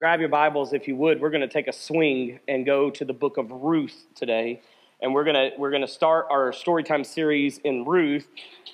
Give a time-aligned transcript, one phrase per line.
[0.00, 1.20] grab your Bibles if you would.
[1.20, 4.62] We're going to take a swing and go to the book of Ruth today.
[5.02, 8.26] And we're going to we're going to start our storytime series in Ruth.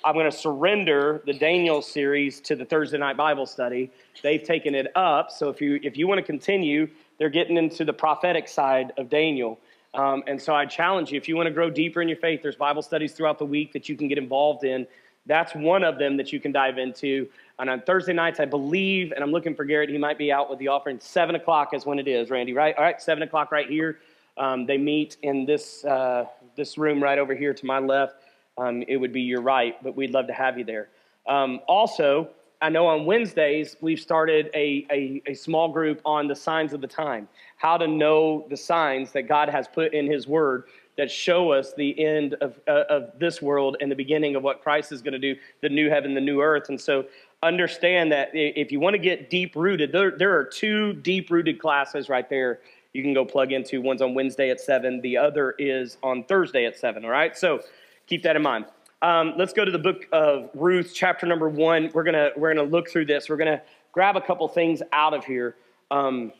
[0.05, 3.91] I'm going to surrender the Daniel series to the Thursday night Bible study.
[4.23, 6.87] They've taken it up, so if you if you want to continue,
[7.17, 9.59] they're getting into the prophetic side of Daniel.
[9.95, 12.41] Um, and so I challenge you if you want to grow deeper in your faith,
[12.41, 14.87] there's Bible studies throughout the week that you can get involved in.
[15.25, 17.27] That's one of them that you can dive into.
[17.59, 20.49] And on Thursday nights, I believe, and I'm looking for Garrett, he might be out
[20.49, 20.99] with the offering.
[20.99, 22.75] Seven o'clock is when it is, Randy, right?
[22.77, 23.99] All right, seven o'clock right here.
[24.37, 28.15] Um, they meet in this, uh, this room right over here to my left.
[28.59, 30.89] Um, it would be your right, but we'd love to have you there.
[31.27, 32.29] Um, also,
[32.61, 36.81] I know on Wednesdays we've started a, a, a, small group on the signs of
[36.81, 40.63] the time, how to know the signs that God has put in His Word
[40.97, 44.63] that show us the end of, uh, of this world and the beginning of what
[44.63, 46.69] Christ is going to do, the new heaven, the new earth.
[46.69, 47.05] And so
[47.43, 51.59] understand that if you want to get deep rooted, there, there are two deep rooted
[51.59, 52.59] classes right there
[52.93, 53.81] you can go plug into.
[53.81, 57.05] One's on Wednesday at 7, the other is on Thursday at 7.
[57.05, 57.61] All right, so
[58.07, 58.65] keep that in mind.
[59.03, 61.91] Um, let's go to the book of Ruth, chapter number one.
[61.93, 63.29] We're gonna we're gonna look through this.
[63.29, 63.61] We're gonna
[63.91, 65.55] grab a couple things out of here.
[65.91, 66.31] Um,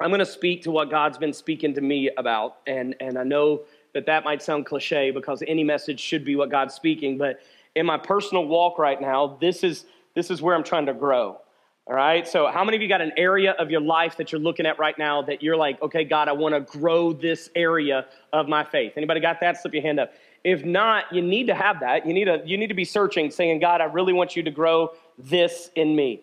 [0.00, 3.62] I'm gonna speak to what God's been speaking to me about, and and I know
[3.92, 7.38] that that might sound cliche because any message should be what God's speaking, but
[7.76, 9.84] in my personal walk right now, this is
[10.14, 11.40] this is where I'm trying to grow.
[11.86, 12.26] All right.
[12.26, 14.78] So, how many of you got an area of your life that you're looking at
[14.78, 18.64] right now that you're like, okay, God, I want to grow this area of my
[18.64, 18.94] faith?
[18.96, 19.60] Anybody got that?
[19.60, 20.14] Slip your hand up.
[20.44, 22.06] If not, you need to have that.
[22.06, 24.50] You need to you need to be searching, saying, God, I really want you to
[24.50, 26.22] grow this in me.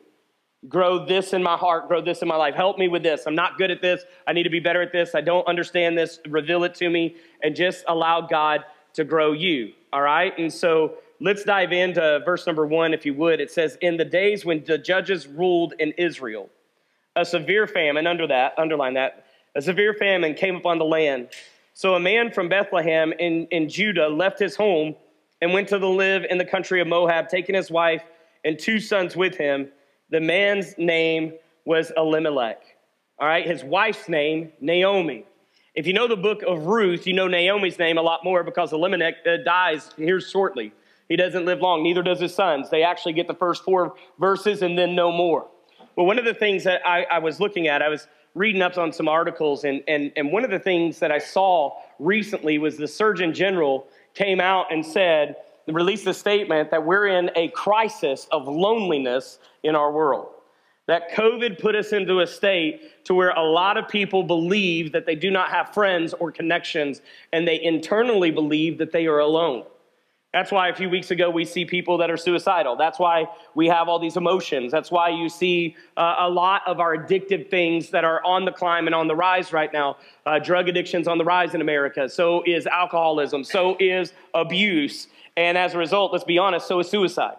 [0.67, 2.53] Grow this in my heart, grow this in my life.
[2.53, 3.25] Help me with this.
[3.25, 4.03] I'm not good at this.
[4.27, 5.15] I need to be better at this.
[5.15, 6.19] I don't understand this.
[6.27, 9.73] Reveal it to me and just allow God to grow you.
[9.91, 10.37] All right?
[10.37, 13.39] And so Let's dive into verse number one, if you would.
[13.39, 16.49] It says, In the days when the judges ruled in Israel,
[17.15, 21.29] a severe famine, under that, underline that, a severe famine came upon the land.
[21.75, 24.95] So a man from Bethlehem in, in Judah left his home
[25.41, 28.01] and went to the live in the country of Moab, taking his wife
[28.43, 29.69] and two sons with him.
[30.09, 31.33] The man's name
[31.65, 32.63] was Elimelech.
[33.19, 35.25] All right, his wife's name, Naomi.
[35.75, 38.73] If you know the book of Ruth, you know Naomi's name a lot more because
[38.73, 40.73] Elimelech uh, dies here shortly.
[41.11, 42.69] He doesn't live long, neither does his sons.
[42.69, 45.45] They actually get the first four verses and then no more.
[45.97, 48.77] Well, one of the things that I, I was looking at, I was reading up
[48.77, 52.77] on some articles, and, and, and one of the things that I saw recently was
[52.77, 55.35] the Surgeon General came out and said,
[55.67, 60.29] released a statement that we're in a crisis of loneliness in our world.
[60.87, 65.05] That COVID put us into a state to where a lot of people believe that
[65.05, 67.01] they do not have friends or connections,
[67.33, 69.65] and they internally believe that they are alone.
[70.33, 72.77] That's why a few weeks ago we see people that are suicidal.
[72.77, 74.71] That's why we have all these emotions.
[74.71, 78.51] That's why you see uh, a lot of our addictive things that are on the
[78.51, 79.97] climb and on the rise right now.
[80.25, 82.07] Uh, drug addiction's on the rise in America.
[82.07, 83.43] So is alcoholism.
[83.43, 85.09] So is abuse.
[85.35, 87.35] And as a result, let's be honest, so is suicide.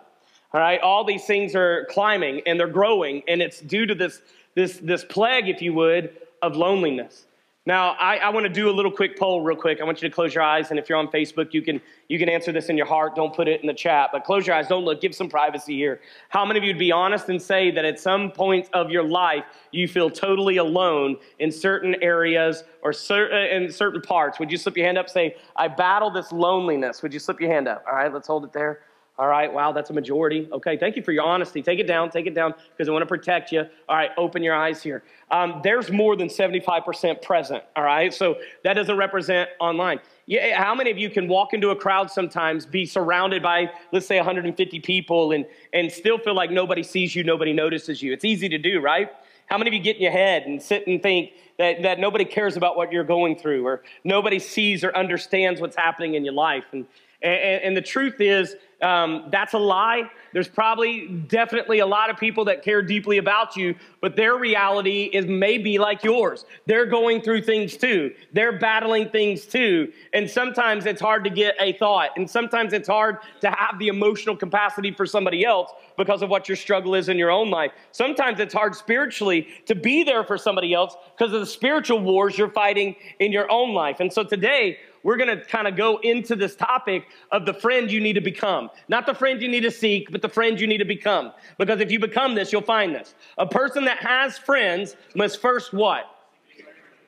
[0.52, 4.20] All right, all these things are climbing and they're growing, and it's due to this,
[4.54, 7.24] this, this plague, if you would, of loneliness.
[7.64, 9.80] Now, I, I want to do a little quick poll real quick.
[9.80, 12.18] I want you to close your eyes, and if you're on Facebook, you can, you
[12.18, 13.14] can answer this in your heart.
[13.14, 14.66] Don't put it in the chat, but close your eyes.
[14.66, 15.00] Don't look.
[15.00, 16.00] Give some privacy here.
[16.28, 19.04] How many of you would be honest and say that at some point of your
[19.04, 24.40] life, you feel totally alone in certain areas or uh, in certain parts?
[24.40, 25.08] Would you slip your hand up?
[25.08, 27.00] Say, I battle this loneliness.
[27.02, 27.84] Would you slip your hand up?
[27.86, 28.80] All right, let's hold it there.
[29.18, 30.48] All right, wow, that's a majority.
[30.50, 31.60] Okay, thank you for your honesty.
[31.60, 33.66] Take it down, take it down, because I want to protect you.
[33.86, 35.02] All right, open your eyes here.
[35.30, 38.12] Um, there's more than 75% present, all right?
[38.12, 40.00] So that doesn't represent online.
[40.24, 44.06] Yeah, how many of you can walk into a crowd sometimes, be surrounded by, let's
[44.06, 45.44] say, 150 people, and,
[45.74, 48.14] and still feel like nobody sees you, nobody notices you?
[48.14, 49.10] It's easy to do, right?
[49.44, 52.24] How many of you get in your head and sit and think that, that nobody
[52.24, 56.32] cares about what you're going through, or nobody sees or understands what's happening in your
[56.32, 56.64] life?
[56.72, 56.86] And,
[57.22, 60.10] and, and the truth is, um, that's a lie.
[60.32, 65.04] There's probably definitely a lot of people that care deeply about you, but their reality
[65.04, 66.44] is maybe like yours.
[66.66, 68.12] They're going through things too.
[68.32, 69.92] They're battling things too.
[70.14, 72.10] And sometimes it's hard to get a thought.
[72.16, 76.48] And sometimes it's hard to have the emotional capacity for somebody else because of what
[76.48, 77.70] your struggle is in your own life.
[77.92, 82.36] Sometimes it's hard spiritually to be there for somebody else because of the spiritual wars
[82.36, 84.00] you're fighting in your own life.
[84.00, 87.90] And so today, we're going to kind of go into this topic of the friend
[87.90, 88.70] you need to become.
[88.88, 91.32] Not the friend you need to seek, but the friend you need to become.
[91.58, 93.14] Because if you become this, you'll find this.
[93.38, 96.04] A person that has friends must first what?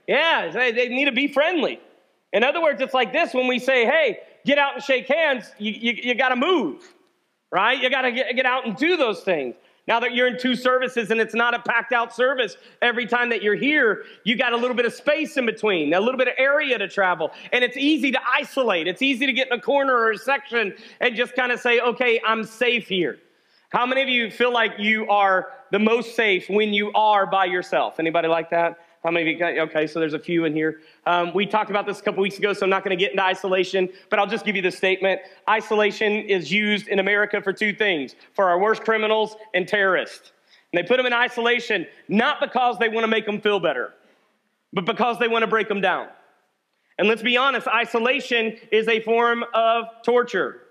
[0.06, 1.80] Yeah, they need to be friendly.
[2.32, 5.50] In other words, it's like this when we say, hey, get out and shake hands,
[5.58, 6.82] you, you, you got to move,
[7.50, 7.80] right?
[7.80, 9.54] You got to get, get out and do those things.
[9.86, 13.28] Now that you're in two services and it's not a packed out service every time
[13.28, 16.28] that you're here, you got a little bit of space in between, a little bit
[16.28, 17.32] of area to travel.
[17.52, 18.86] And it's easy to isolate.
[18.86, 21.80] It's easy to get in a corner or a section and just kind of say,
[21.80, 23.18] okay, I'm safe here.
[23.68, 27.44] How many of you feel like you are the most safe when you are by
[27.44, 27.98] yourself?
[27.98, 28.78] Anybody like that?
[29.04, 29.60] How many of you?
[29.64, 30.80] Okay, so there's a few in here.
[31.04, 33.10] Um, we talked about this a couple weeks ago, so I'm not going to get
[33.10, 35.20] into isolation, but I'll just give you this statement.
[35.46, 40.32] Isolation is used in America for two things for our worst criminals and terrorists.
[40.72, 43.92] And they put them in isolation not because they want to make them feel better,
[44.72, 46.08] but because they want to break them down.
[46.98, 50.62] And let's be honest, isolation is a form of torture.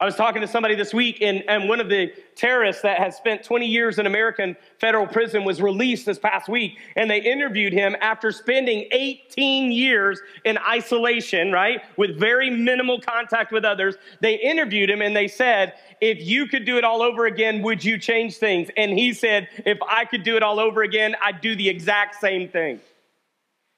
[0.00, 3.18] I was talking to somebody this week, and, and one of the terrorists that has
[3.18, 6.78] spent 20 years in American federal prison was released this past week.
[6.96, 13.52] And they interviewed him after spending 18 years in isolation, right, with very minimal contact
[13.52, 13.96] with others.
[14.22, 17.84] They interviewed him and they said, If you could do it all over again, would
[17.84, 18.70] you change things?
[18.78, 22.22] And he said, If I could do it all over again, I'd do the exact
[22.22, 22.80] same thing.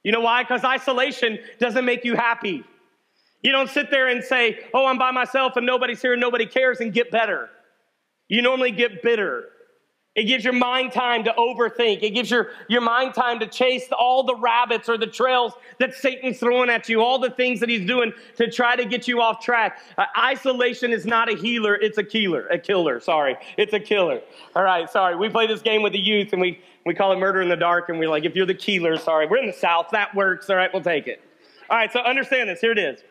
[0.05, 0.45] You know why?
[0.45, 2.63] Because isolation doesn't make you happy.
[3.43, 6.47] You don't sit there and say, oh, I'm by myself and nobody's here and nobody
[6.47, 7.50] cares and get better.
[8.29, 9.49] You normally get bitter.
[10.15, 12.03] It gives your mind time to overthink.
[12.03, 15.94] It gives your, your mind time to chase all the rabbits or the trails that
[15.94, 19.23] Satan's throwing at you, all the things that he's doing to try to get you
[19.23, 19.79] off track.
[19.97, 22.47] Uh, isolation is not a healer, it's a killer.
[22.49, 23.37] A killer, sorry.
[23.56, 24.21] It's a killer.
[24.55, 25.17] All right, sorry.
[25.17, 27.56] We play this game with the youth and we, we call it murder in the
[27.56, 29.27] dark and we're like, if you're the killer, sorry.
[29.27, 30.50] We're in the South, that works.
[30.50, 31.23] All right, we'll take it.
[31.71, 32.61] All right, so understand this.
[32.61, 33.03] Here it is.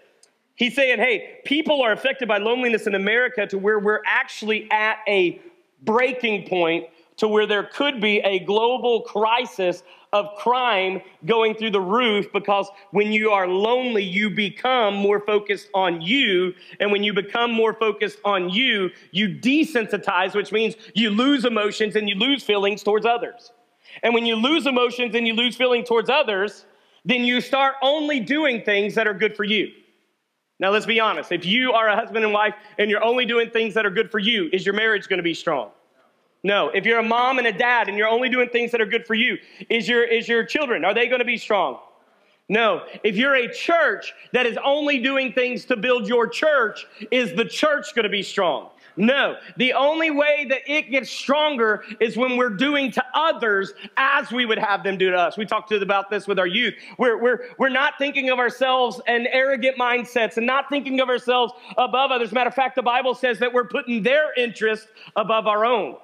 [0.55, 4.97] He's saying, hey, people are affected by loneliness in America to where we're actually at
[5.07, 5.41] a
[5.83, 6.87] breaking point
[7.17, 12.67] to where there could be a global crisis of crime going through the roof because
[12.91, 16.53] when you are lonely, you become more focused on you.
[16.79, 21.95] And when you become more focused on you, you desensitize, which means you lose emotions
[21.95, 23.51] and you lose feelings towards others.
[24.01, 26.65] And when you lose emotions and you lose feeling towards others,
[27.05, 29.71] then you start only doing things that are good for you.
[30.61, 31.31] Now, let's be honest.
[31.31, 34.11] If you are a husband and wife and you're only doing things that are good
[34.11, 35.71] for you, is your marriage going to be strong?
[36.43, 36.69] No.
[36.69, 39.07] If you're a mom and a dad and you're only doing things that are good
[39.07, 41.79] for you, is your, is your children, are they going to be strong?
[42.47, 42.85] No.
[43.03, 47.45] If you're a church that is only doing things to build your church, is the
[47.45, 48.69] church going to be strong?
[48.97, 49.37] No.
[49.57, 54.45] The only way that it gets stronger is when we're doing to others as we
[54.45, 55.37] would have them do to us.
[55.37, 56.73] We talked about this with our youth.
[56.97, 61.53] We're, we're, we're not thinking of ourselves and arrogant mindsets and not thinking of ourselves
[61.77, 62.31] above others.
[62.31, 65.95] Matter of fact, the Bible says that we're putting their interest above our own.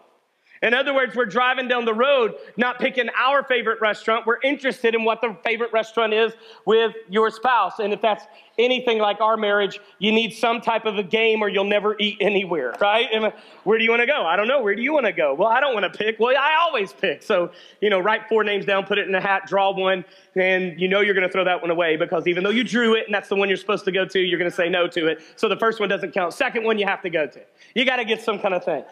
[0.61, 4.25] In other words, we're driving down the road, not picking our favorite restaurant.
[4.25, 6.33] We're interested in what the favorite restaurant is
[6.65, 7.79] with your spouse.
[7.79, 8.25] And if that's
[8.57, 12.17] anything like our marriage, you need some type of a game or you'll never eat
[12.19, 13.07] anywhere, right?
[13.13, 13.31] And uh,
[13.63, 14.25] where do you want to go?
[14.25, 14.61] I don't know.
[14.61, 15.35] Where do you want to go?
[15.35, 16.19] Well, I don't want to pick.
[16.19, 17.21] Well, I always pick.
[17.21, 17.51] So,
[17.81, 20.03] you know, write four names down, put it in a hat, draw one,
[20.35, 22.95] and you know you're going to throw that one away because even though you drew
[22.95, 24.87] it and that's the one you're supposed to go to, you're going to say no
[24.87, 25.21] to it.
[25.35, 26.33] So the first one doesn't count.
[26.33, 27.41] Second one you have to go to.
[27.75, 28.83] You got to get some kind of thing.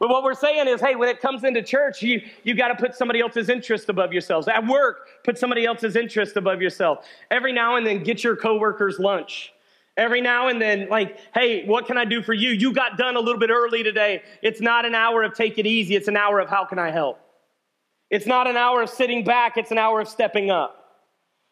[0.00, 2.74] But what we're saying is, hey, when it comes into church, you, you got to
[2.74, 4.48] put somebody else's interest above yourselves.
[4.48, 7.06] At work, put somebody else's interest above yourself.
[7.30, 9.52] Every now and then, get your coworkers lunch.
[9.98, 12.48] Every now and then, like, hey, what can I do for you?
[12.50, 14.22] You got done a little bit early today.
[14.40, 16.90] It's not an hour of take it easy, it's an hour of how can I
[16.90, 17.20] help?
[18.08, 20.79] It's not an hour of sitting back, it's an hour of stepping up.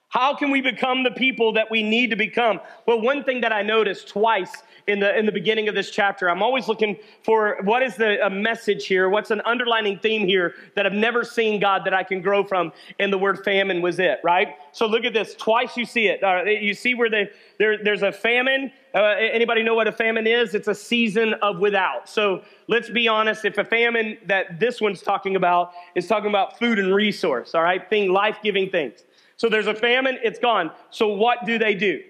[0.08, 2.60] How can we become the people that we need to become?
[2.86, 6.30] Well, one thing that I noticed twice in the in the beginning of this chapter.
[6.30, 9.10] I'm always looking for what is the message here?
[9.10, 12.72] What's an underlining theme here that I've never seen God that I can grow from?
[12.98, 14.56] And the word famine was it, right?
[14.72, 15.34] So look at this.
[15.34, 16.24] Twice you see it.
[16.24, 18.72] Uh, you see where the, there, there's a famine.
[18.94, 20.54] Uh, anybody know what a famine is?
[20.54, 22.08] It's a season of without.
[22.08, 23.44] So let's be honest.
[23.44, 27.62] If a famine that this one's talking about is talking about food and resource, all
[27.62, 29.04] right, thing life giving things.
[29.38, 30.18] So there's a famine.
[30.22, 30.70] It's gone.
[30.90, 32.02] So what do they do?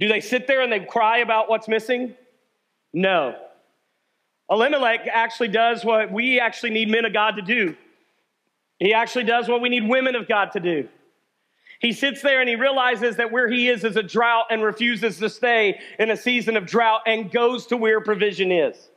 [0.00, 2.14] Do they sit there and they cry about what's missing?
[2.92, 3.36] No.
[4.50, 7.76] Elimelech actually does what we actually need men of God to do.
[8.80, 10.88] He actually does what we need women of God to do.
[11.80, 15.18] He sits there and he realizes that where he is is a drought and refuses
[15.18, 18.88] to stay in a season of drought and goes to where provision is.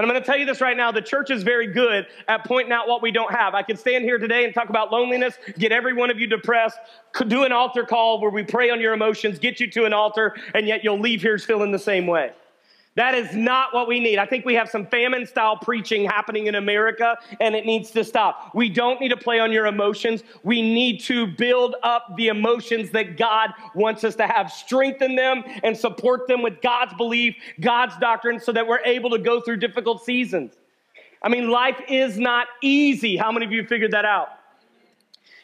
[0.00, 2.46] And I'm going to tell you this right now the church is very good at
[2.46, 3.54] pointing out what we don't have.
[3.54, 6.78] I could stand here today and talk about loneliness, get every one of you depressed,
[7.28, 10.34] do an altar call where we pray on your emotions, get you to an altar,
[10.54, 12.32] and yet you'll leave here feeling the same way.
[12.96, 14.18] That is not what we need.
[14.18, 18.02] I think we have some famine style preaching happening in America and it needs to
[18.02, 18.50] stop.
[18.52, 20.24] We don't need to play on your emotions.
[20.42, 25.44] We need to build up the emotions that God wants us to have, strengthen them
[25.62, 29.58] and support them with God's belief, God's doctrine, so that we're able to go through
[29.58, 30.54] difficult seasons.
[31.22, 33.16] I mean, life is not easy.
[33.16, 34.30] How many of you figured that out?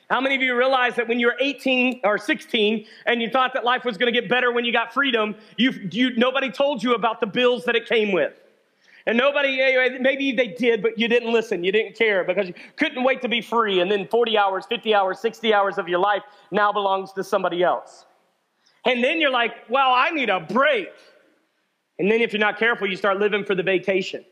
[0.08, 3.52] How many of you realize that when you were 18 or 16 and you thought
[3.54, 6.82] that life was going to get better when you got freedom, you, you, nobody told
[6.82, 8.32] you about the bills that it came with?
[9.06, 11.64] And nobody, eh, eh, maybe they did, but you didn't listen.
[11.64, 13.80] You didn't care because you couldn't wait to be free.
[13.80, 17.62] And then 40 hours, 50 hours, 60 hours of your life now belongs to somebody
[17.62, 18.06] else.
[18.84, 20.88] And then you're like, well, I need a break.
[21.98, 24.24] And then if you're not careful, you start living for the vacation.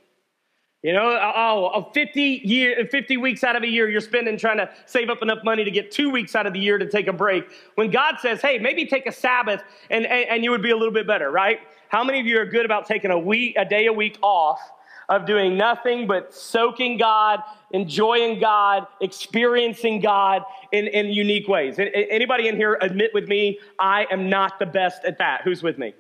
[0.85, 4.59] You know, uh, oh, 50 year, 50 weeks out of a year, you're spending trying
[4.59, 7.07] to save up enough money to get two weeks out of the year to take
[7.07, 7.45] a break.
[7.77, 10.77] When God says, hey, maybe take a Sabbath and, and, and you would be a
[10.77, 11.61] little bit better, right?
[11.89, 14.61] How many of you are good about taking a week, a day a week off
[15.09, 21.77] of doing nothing but soaking God, enjoying God, experiencing God in, in unique ways?
[21.79, 25.41] Anybody in here admit with me, I am not the best at that?
[25.45, 25.95] Who's with me?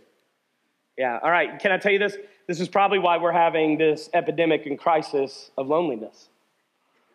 [0.98, 1.58] Yeah, all right.
[1.58, 2.18] Can I tell you this?
[2.46, 6.28] This is probably why we're having this epidemic and crisis of loneliness.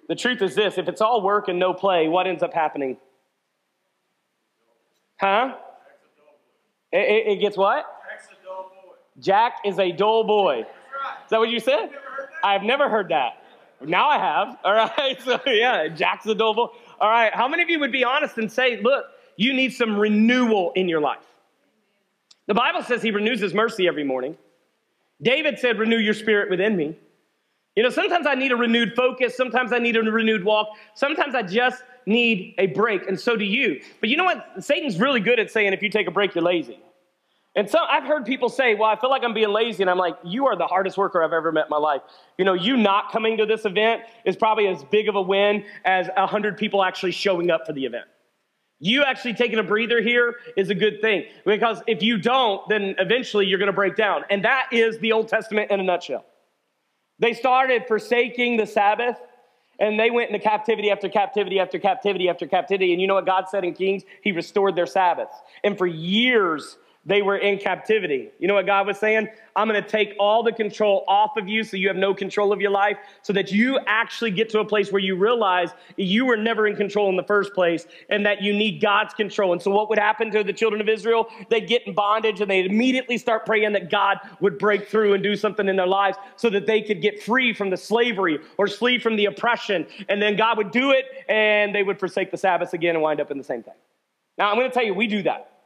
[0.07, 2.97] The truth is this if it's all work and no play, what ends up happening?
[5.19, 5.55] Huh?
[6.91, 7.85] It, it, it gets what?
[9.19, 10.61] Jack is a dull boy.
[10.61, 11.89] Is that what you said?
[12.43, 13.33] I've never heard that.
[13.81, 14.57] Now I have.
[14.63, 15.21] All right.
[15.23, 16.67] So, yeah, Jack's a dull boy.
[16.99, 17.33] All right.
[17.33, 19.05] How many of you would be honest and say, look,
[19.35, 21.25] you need some renewal in your life?
[22.47, 24.37] The Bible says he renews his mercy every morning.
[25.21, 26.97] David said, Renew your spirit within me.
[27.75, 29.37] You know, sometimes I need a renewed focus.
[29.37, 30.69] Sometimes I need a renewed walk.
[30.95, 33.81] Sometimes I just need a break, and so do you.
[33.99, 34.63] But you know what?
[34.63, 36.79] Satan's really good at saying if you take a break, you're lazy.
[37.55, 39.83] And so I've heard people say, Well, I feel like I'm being lazy.
[39.83, 42.01] And I'm like, You are the hardest worker I've ever met in my life.
[42.37, 45.65] You know, you not coming to this event is probably as big of a win
[45.85, 48.05] as 100 people actually showing up for the event.
[48.79, 52.95] You actually taking a breather here is a good thing because if you don't, then
[52.97, 54.23] eventually you're going to break down.
[54.29, 56.25] And that is the Old Testament in a nutshell.
[57.19, 59.17] They started forsaking the Sabbath
[59.79, 62.93] and they went into captivity after captivity after captivity after captivity.
[62.93, 64.03] And you know what God said in Kings?
[64.21, 65.35] He restored their Sabbaths.
[65.63, 68.29] And for years, they were in captivity.
[68.39, 69.29] You know what God was saying?
[69.55, 72.51] I'm going to take all the control off of you so you have no control
[72.51, 76.25] of your life, so that you actually get to a place where you realize you
[76.25, 79.53] were never in control in the first place and that you need God's control.
[79.53, 81.27] And so, what would happen to the children of Israel?
[81.49, 85.23] They'd get in bondage and they'd immediately start praying that God would break through and
[85.23, 88.67] do something in their lives so that they could get free from the slavery or
[88.67, 89.87] free from the oppression.
[90.09, 93.19] And then God would do it and they would forsake the Sabbath again and wind
[93.21, 93.73] up in the same thing.
[94.37, 95.58] Now, I'm going to tell you, we do that.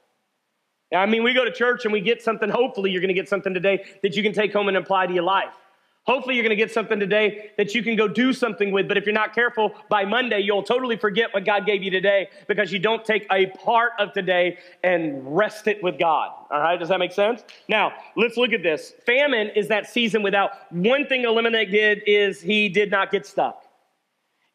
[0.94, 2.50] I mean, we go to church and we get something.
[2.50, 5.14] Hopefully, you're going to get something today that you can take home and apply to
[5.14, 5.54] your life.
[6.06, 8.90] Hopefully, you're going to get something today that you can go do something with.
[8.90, 12.28] But if you're not careful, by Monday, you'll totally forget what God gave you today
[12.48, 16.32] because you don't take a part of today and rest it with God.
[16.52, 17.44] All right, does that make sense?
[17.70, 18.94] Now, let's look at this.
[19.06, 23.64] Famine is that season without one thing Elimelech did is he did not get stuck.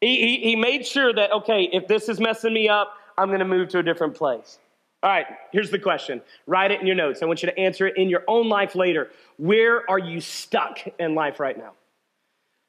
[0.03, 3.41] He, he, he made sure that, okay, if this is messing me up, I'm going
[3.41, 4.59] to move to a different place.
[5.03, 6.21] All right, here's the question.
[6.47, 7.23] Write it in your notes.
[7.23, 9.11] I want you to answer it in your own life later.
[9.37, 11.73] Where are you stuck in life right now?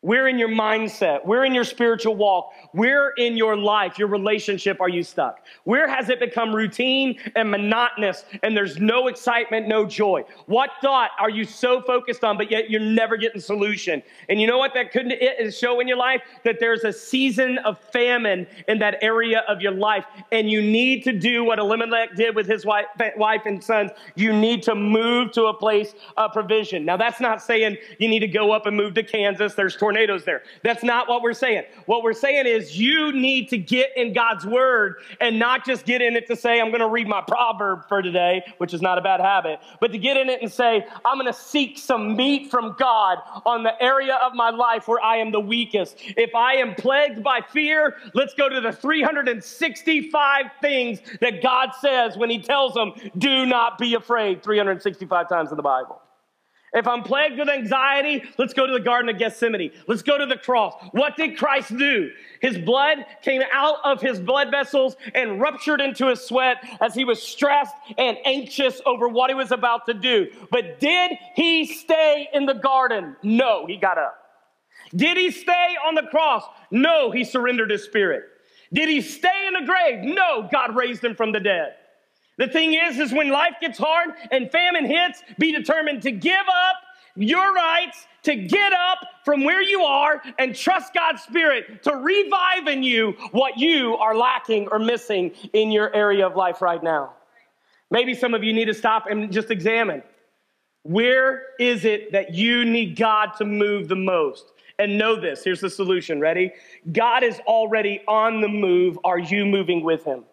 [0.02, 1.26] Where in your mindset?
[1.26, 2.54] Where in your spiritual walk?
[2.72, 5.46] Where in your life, your relationship are you stuck?
[5.66, 10.24] Where has it become routine and monotonous and there's no excitement, no joy?
[10.46, 14.02] What thought are you so focused on, but yet you're never getting solution?
[14.30, 15.14] And you know what that could
[15.54, 16.22] show in your life?
[16.46, 20.06] That there's a season of famine in that area of your life.
[20.32, 22.86] And you need to do what Elimelech did with his wife,
[23.18, 23.92] wife and sons.
[24.16, 26.86] You need to move to a place of provision.
[26.86, 29.56] Now, that's not saying you need to go up and move to Kansas.
[29.56, 30.44] There's tornadoes there.
[30.64, 31.64] That's not what we're saying.
[31.88, 36.00] What we're saying is you need to get in God's word and not just get
[36.00, 39.00] in it to say, I'm going to read my proverb for today, which is not
[39.00, 42.16] a bad habit, but to get in it and say, I'm going to seek some
[42.16, 43.18] meat from God
[43.48, 45.96] on the area of my life where I am the weakest.
[46.00, 52.16] If I am plagued by fear, let's go to the 365 things that God says
[52.16, 56.00] when He tells them, do not be afraid, 365 times in the Bible.
[56.74, 59.72] If I'm plagued with anxiety, let's go to the Garden of Gethsemane.
[59.88, 60.74] Let's go to the cross.
[60.92, 62.12] What did Christ do?
[62.42, 67.06] His blood came out of his blood vessels and ruptured into his sweat as he
[67.06, 70.28] was stressed and anxious over what he was about to do.
[70.52, 73.16] But did he stay in the garden?
[73.24, 74.16] No, he got up.
[74.96, 76.44] Did he stay on the cross?
[76.72, 78.24] No, he surrendered his spirit.
[78.72, 80.04] Did he stay in the grave?
[80.04, 81.74] No, God raised him from the dead.
[82.40, 86.34] The thing is, is when life gets hard and famine hits, be determined to give
[86.34, 86.76] up
[87.16, 92.68] your rights, to get up from where you are and trust God's Spirit to revive
[92.68, 97.12] in you what you are lacking or missing in your area of life right now.
[97.92, 100.02] Maybe some of you need to stop and just examine.
[100.84, 104.54] Where is it that you need God to move the most?
[104.80, 105.44] and know this.
[105.44, 106.22] Here's the solution.
[106.22, 106.54] Ready?
[106.94, 108.98] God is already on the move.
[109.04, 110.24] Are you moving with him?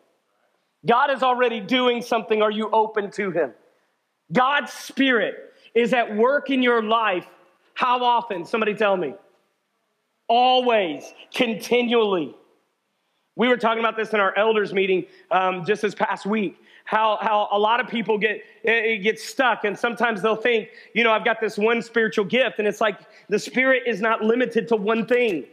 [0.86, 2.42] God is already doing something.
[2.42, 3.52] Are you open to him?
[4.32, 7.26] God's Spirit is at work in your life.
[7.74, 8.44] How often?
[8.44, 9.14] Somebody tell me.
[10.28, 12.34] Always, continually.
[13.36, 16.56] We were talking about this in our elders meeting um, just this past week.
[16.84, 21.10] How, how a lot of people get get stuck, and sometimes they'll think, you know,
[21.12, 24.76] I've got this one spiritual gift, and it's like the spirit is not limited to
[24.76, 25.46] one thing.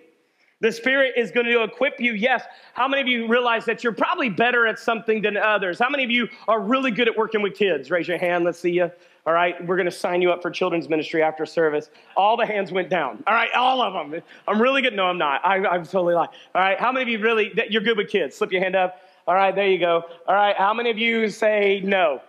[0.63, 2.13] The Spirit is going to equip you.
[2.13, 2.46] Yes.
[2.74, 5.77] How many of you realize that you're probably better at something than others?
[5.77, 7.91] How many of you are really good at working with kids?
[7.91, 8.46] Raise your hand.
[8.46, 8.89] Let's see you.
[9.25, 9.55] All right.
[9.67, 11.89] We're going to sign you up for children's ministry after service.
[12.15, 13.22] All the hands went down.
[13.27, 13.50] All right.
[13.53, 14.22] All of them.
[14.48, 14.93] I'm really good.
[14.93, 15.46] No, I'm not.
[15.46, 16.29] I, am totally lying.
[16.55, 16.79] All right.
[16.79, 18.38] How many of you really, you're good with kids?
[18.38, 19.01] Slip your hand up.
[19.27, 19.53] All right.
[19.53, 20.05] There you go.
[20.29, 20.55] All right.
[20.55, 22.22] How many of you say no?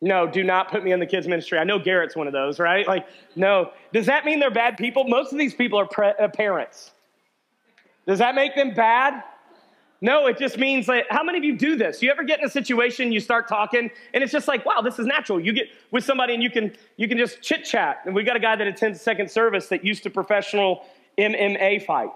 [0.00, 1.58] No, do not put me in the kids' ministry.
[1.58, 2.86] I know Garrett's one of those, right?
[2.86, 3.72] Like, no.
[3.92, 5.02] Does that mean they're bad people?
[5.02, 6.92] Most of these people are pre- uh, parents.
[8.08, 9.22] Does that make them bad?
[10.00, 12.00] No, it just means that how many of you do this?
[12.00, 14.98] You ever get in a situation, you start talking, and it's just like, wow, this
[14.98, 15.38] is natural.
[15.38, 17.98] You get with somebody and you can you can just chit chat.
[18.06, 20.86] And we got a guy that attends second service that used to professional
[21.18, 22.12] MMA fight,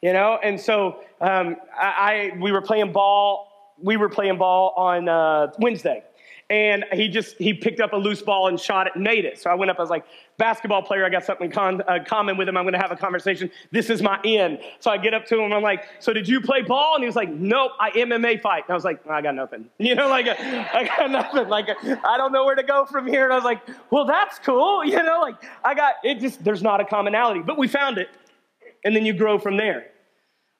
[0.00, 0.38] you know.
[0.42, 3.74] And so um, I, I we were playing ball.
[3.82, 6.04] We were playing ball on uh, Wednesday,
[6.50, 9.40] and he just he picked up a loose ball and shot it and made it.
[9.40, 9.78] So I went up.
[9.78, 10.04] I was like,
[10.36, 11.04] basketball player.
[11.04, 12.56] I got something con- uh, common with him.
[12.56, 13.50] I'm going to have a conversation.
[13.70, 14.58] This is my end.
[14.78, 15.52] So I get up to him.
[15.52, 16.96] I'm like, so did you play ball?
[16.96, 17.72] And he was like, nope.
[17.80, 18.64] I MMA fight.
[18.64, 19.66] And I was like, I got nothing.
[19.78, 21.48] You know, like I got nothing.
[21.48, 23.24] Like I don't know where to go from here.
[23.24, 23.60] And I was like,
[23.90, 24.82] well, that's cool.
[24.94, 26.20] You know, like I got it.
[26.20, 28.08] Just there's not a commonality, but we found it,
[28.84, 29.86] and then you grow from there.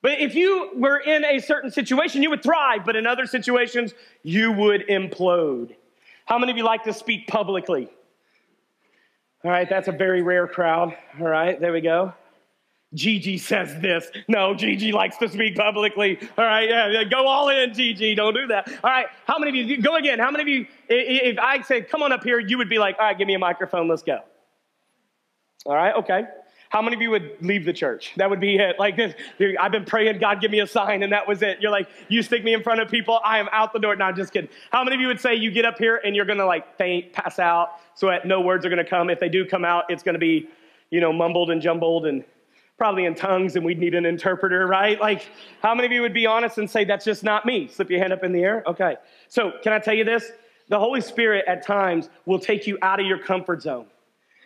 [0.04, 3.94] But if you were in a certain situation, you would thrive, but in other situations,
[4.23, 5.76] you would implode.
[6.26, 7.88] How many of you like to speak publicly?
[9.42, 10.94] All right, that's a very rare crowd.
[11.18, 12.12] All right, there we go.
[12.92, 14.11] Gigi says this.
[14.28, 16.18] No, Gigi likes to speak publicly.
[16.37, 18.14] All right, yeah, go all in, Gigi.
[18.14, 18.68] Don't do that.
[18.84, 20.18] All right, how many of you, go again.
[20.18, 22.97] How many of you, if I said, come on up here, you would be like,
[22.99, 24.21] all right, give me a microphone, let's go.
[25.64, 26.25] All right, okay.
[26.75, 28.15] How many of you would leave the church?
[28.17, 28.80] That would be it.
[28.80, 29.15] Like this,
[29.60, 31.60] I've been praying, God, give me a sign, and that was it.
[31.60, 33.95] You're like, you stick me in front of people, I am out the door.
[33.95, 34.50] No, I'm just kidding.
[34.73, 37.13] How many of you would say you get up here and you're gonna like faint,
[37.13, 39.08] pass out, so that no words are gonna come?
[39.08, 40.49] If they do come out, it's gonna be,
[40.91, 42.25] you know, mumbled and jumbled and
[42.76, 45.00] probably in tongues, and we'd need an interpreter, right?
[45.00, 45.28] Like,
[45.63, 47.69] how many of you would be honest and say, that's just not me?
[47.69, 48.65] Slip your hand up in the air.
[48.67, 48.97] Okay.
[49.28, 50.32] So, can I tell you this?
[50.71, 53.87] The Holy Spirit at times will take you out of your comfort zone.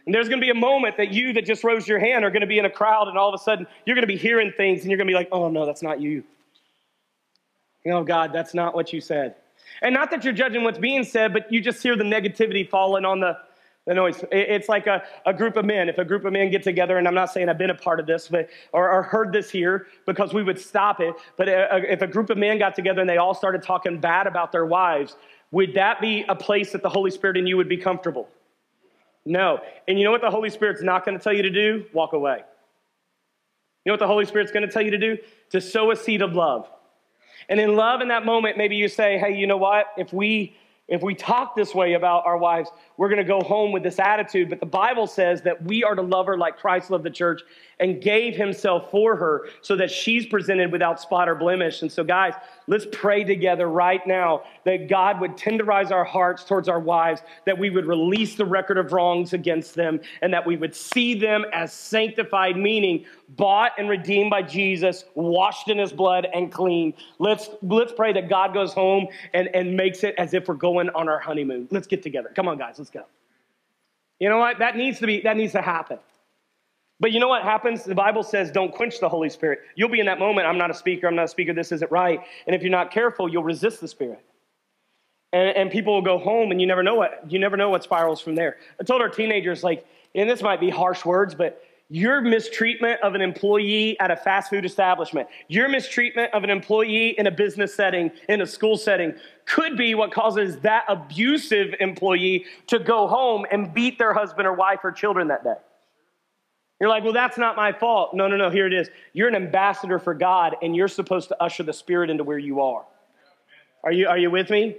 [0.09, 2.31] And there's going to be a moment that you that just rose your hand are
[2.31, 4.17] going to be in a crowd, and all of a sudden you're going to be
[4.17, 6.25] hearing things, and you're going to be like, oh, no, that's not you.
[7.85, 9.35] Oh, God, that's not what you said.
[9.83, 13.05] And not that you're judging what's being said, but you just hear the negativity falling
[13.05, 13.37] on the,
[13.85, 14.25] the noise.
[14.33, 15.91] It's like a, a group of men.
[15.91, 18.01] If a group of men get together, and I'm not saying I've been a part
[18.01, 21.15] of this, but or, or heard this here because we would stop it.
[21.37, 24.01] But a, a, if a group of men got together and they all started talking
[24.01, 25.17] bad about their wives,
[25.51, 28.27] would that be a place that the Holy Spirit in you would be comfortable?
[29.25, 29.61] No.
[29.87, 31.85] And you know what the Holy Spirit's not going to tell you to do?
[31.93, 32.39] Walk away.
[33.85, 35.19] You know what the Holy Spirit's going to tell you to do?
[35.51, 36.69] To sow a seed of love.
[37.49, 39.87] And in love, in that moment, maybe you say, hey, you know what?
[39.97, 40.57] If we
[40.89, 43.99] if we talk this way about our wives, we're going to go home with this
[43.99, 44.49] attitude.
[44.49, 47.43] But the Bible says that we are to love her like Christ loved the church
[47.81, 51.83] and gave himself for her so that she's presented without spot or blemish.
[51.83, 52.35] And so, guys,
[52.67, 57.59] let's pray together right now that God would tenderize our hearts towards our wives, that
[57.59, 61.45] we would release the record of wrongs against them, and that we would see them
[61.53, 66.95] as sanctified, meaning bought and redeemed by Jesus, washed in his blood and clean.
[67.19, 70.91] Let's, let's pray that God goes home and, and makes it as if we're going
[70.91, 71.69] on our honeymoon.
[71.71, 72.33] Let's get together.
[72.35, 73.05] Come on, guys, let's go.
[74.19, 74.59] You know what?
[74.59, 75.99] That needs to be, that needs to happen.
[77.01, 77.85] But you know what happens?
[77.85, 79.61] The Bible says, don't quench the Holy Spirit.
[79.77, 81.91] You'll be in that moment, I'm not a speaker, I'm not a speaker, this isn't
[81.91, 82.21] right.
[82.47, 84.25] And if you're not careful, you'll resist the Spirit.
[85.33, 87.85] And, and people will go home and you never know what, you never know what
[87.85, 88.57] spirals from there.
[88.81, 93.15] I told our teenagers, like, and this might be harsh words, but your mistreatment of
[93.15, 97.75] an employee at a fast food establishment, your mistreatment of an employee in a business
[97.75, 99.15] setting, in a school setting,
[99.47, 104.53] could be what causes that abusive employee to go home and beat their husband or
[104.53, 105.55] wife or children that day.
[106.81, 108.15] You're like, well, that's not my fault.
[108.15, 108.89] No, no, no, here it is.
[109.13, 112.61] You're an ambassador for God, and you're supposed to usher the Spirit into where you
[112.61, 112.85] are.
[113.83, 114.77] Are you, are you with me?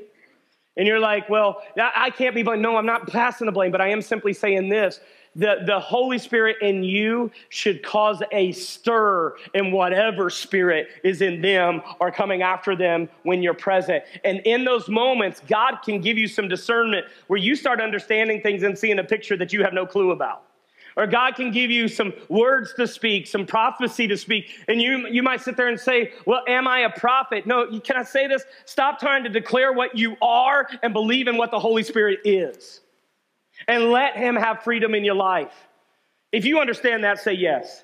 [0.78, 2.62] And you're like, well, I can't be blamed.
[2.62, 5.02] No, I'm not passing the blame, but I am simply saying this
[5.36, 11.42] the, the Holy Spirit in you should cause a stir in whatever spirit is in
[11.42, 14.04] them or coming after them when you're present.
[14.24, 18.64] And in those moments, God can give you some discernment where you start understanding things
[18.64, 20.44] and seeing a picture that you have no clue about.
[20.96, 24.52] Or God can give you some words to speak, some prophecy to speak.
[24.68, 27.46] And you, you might sit there and say, Well, am I a prophet?
[27.46, 28.44] No, can I say this?
[28.66, 32.82] Stop trying to declare what you are and believe in what the Holy Spirit is.
[33.68, 35.54] And let Him have freedom in your life.
[36.32, 37.84] If you understand that, say yes.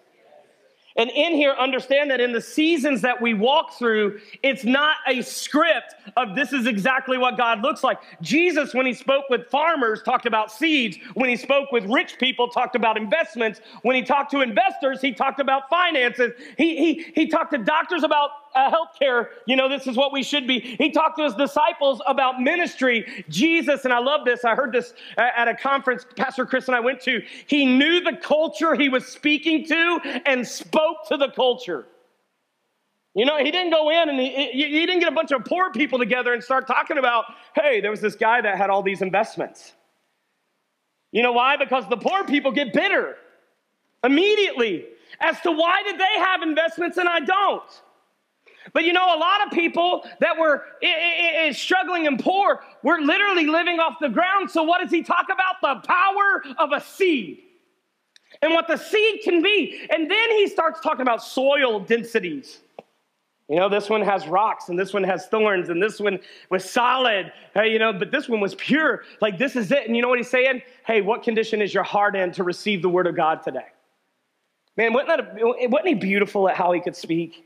[0.97, 5.21] And in here, understand that in the seasons that we walk through, it's not a
[5.21, 7.99] script of this is exactly what God looks like.
[8.21, 10.97] Jesus, when he spoke with farmers, talked about seeds.
[11.13, 13.59] When he spoke with rich people, talked about investments.
[13.81, 16.31] When he talked to investors, he talked about finances.
[16.57, 19.27] He, he, he talked to doctors about uh, healthcare.
[19.45, 20.59] You know, this is what we should be.
[20.59, 23.25] He talked to his disciples about ministry.
[23.29, 24.45] Jesus, and I love this.
[24.45, 27.21] I heard this at a conference Pastor Chris and I went to.
[27.47, 31.85] He knew the culture he was speaking to and spoke to the culture.
[33.13, 35.71] You know, he didn't go in and he, he didn't get a bunch of poor
[35.71, 39.01] people together and start talking about, hey, there was this guy that had all these
[39.01, 39.73] investments.
[41.13, 41.55] You know why?
[41.55, 43.15] Because the poor people get bitter
[44.03, 44.85] immediately
[45.21, 47.81] as to why did they have investments and I don't.
[48.73, 50.63] But you know, a lot of people that were
[51.53, 54.49] struggling and poor were literally living off the ground.
[54.49, 55.61] So, what does he talk about?
[55.61, 57.41] The power of a seed
[58.41, 59.87] and what the seed can be.
[59.89, 62.59] And then he starts talking about soil densities.
[63.47, 66.67] You know, this one has rocks and this one has thorns and this one was
[66.67, 69.03] solid, hey, you know, but this one was pure.
[69.21, 69.85] Like, this is it.
[69.85, 70.63] And you know what he's saying?
[70.85, 73.67] Hey, what condition is your heart in to receive the word of God today?
[74.77, 77.44] Man, wasn't, that a, wasn't he beautiful at how he could speak?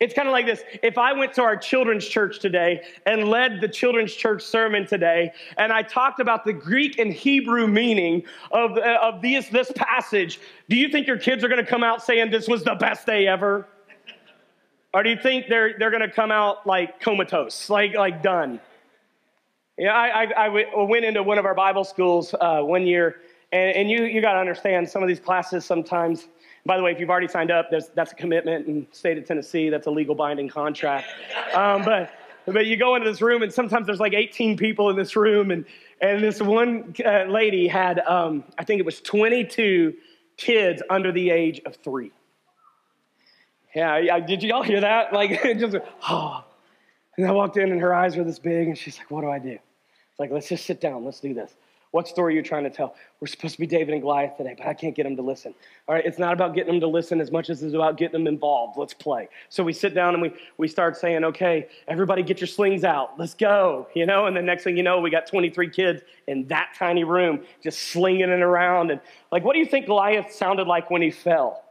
[0.00, 0.62] It's kind of like this.
[0.82, 5.32] If I went to our children's church today and led the children's church sermon today,
[5.56, 10.76] and I talked about the Greek and Hebrew meaning of, of these, this passage, do
[10.76, 13.26] you think your kids are going to come out saying this was the best day
[13.26, 13.66] ever?
[14.94, 18.60] Or do you think they're, they're going to come out like comatose, like, like done?
[19.76, 23.16] Yeah, I, I, I went into one of our Bible schools uh, one year,
[23.50, 26.28] and, and you, you got to understand some of these classes sometimes
[26.68, 29.70] by the way, if you've already signed up, that's a commitment in state of Tennessee.
[29.70, 31.06] That's a legal binding contract.
[31.54, 32.12] Um, but,
[32.44, 35.50] but you go into this room, and sometimes there's like 18 people in this room,
[35.50, 35.64] and,
[36.02, 39.94] and this one uh, lady had, um, I think it was 22
[40.36, 42.12] kids under the age of three.
[43.74, 45.14] Yeah, I, did y'all hear that?
[45.14, 45.76] Like, it just,
[46.08, 46.44] oh.
[47.16, 49.30] And I walked in, and her eyes were this big, and she's like, What do
[49.30, 49.58] I do?
[50.10, 51.52] It's like, Let's just sit down, let's do this.
[51.90, 52.94] What story are you trying to tell?
[53.18, 55.54] We're supposed to be David and Goliath today, but I can't get them to listen.
[55.86, 58.12] All right, it's not about getting them to listen as much as it's about getting
[58.12, 58.76] them involved.
[58.76, 59.28] Let's play.
[59.48, 63.18] So we sit down and we, we start saying, okay, everybody get your slings out.
[63.18, 63.88] Let's go.
[63.94, 67.04] You know, and the next thing you know, we got 23 kids in that tiny
[67.04, 68.90] room just slinging it around.
[68.90, 69.00] And
[69.32, 71.64] like, what do you think Goliath sounded like when he fell?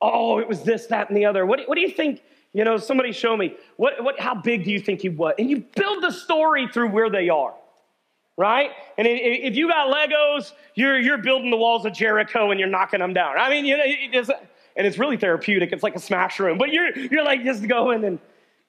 [0.00, 1.44] Oh, it was this, that, and the other.
[1.46, 2.22] What, what do you think?
[2.52, 3.56] You know, somebody show me.
[3.76, 5.34] What, what, how big do you think he was?
[5.38, 7.54] And you build the story through where they are
[8.36, 8.70] right?
[8.98, 13.00] And if you got Legos, you're, you're building the walls of Jericho and you're knocking
[13.00, 13.38] them down.
[13.38, 14.30] I mean, you know, it's,
[14.76, 15.72] and it's really therapeutic.
[15.72, 18.18] It's like a smash room, but you're, you're like just going and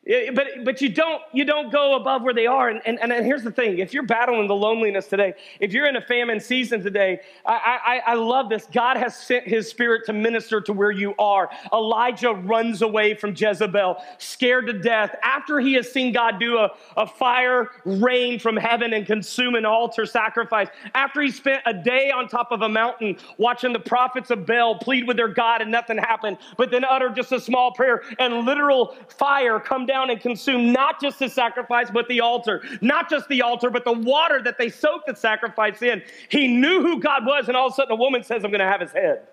[0.06, 2.68] but, but you, don't, you don't go above where they are.
[2.68, 5.96] And, and, and here's the thing if you're battling the loneliness today, if you're in
[5.96, 8.68] a famine season today, I, I, I love this.
[8.72, 11.50] God has sent his spirit to minister to where you are.
[11.72, 16.72] Elijah runs away from Jezebel, scared to death, after he has seen God do a,
[16.98, 22.12] a fire rain from heaven and consume an altar sacrifice, after he spent a day
[22.12, 25.72] on top of a mountain watching the prophets of Baal plead with their God and
[25.72, 30.10] nothing happened, but then utter just a small prayer and literal fire come down down
[30.10, 32.64] and consume not just the sacrifice, but the altar.
[32.82, 36.02] Not just the altar, but the water that they soaked the sacrifice in.
[36.30, 38.60] He knew who God was, and all of a sudden a woman says, I'm going
[38.60, 39.28] to have his head.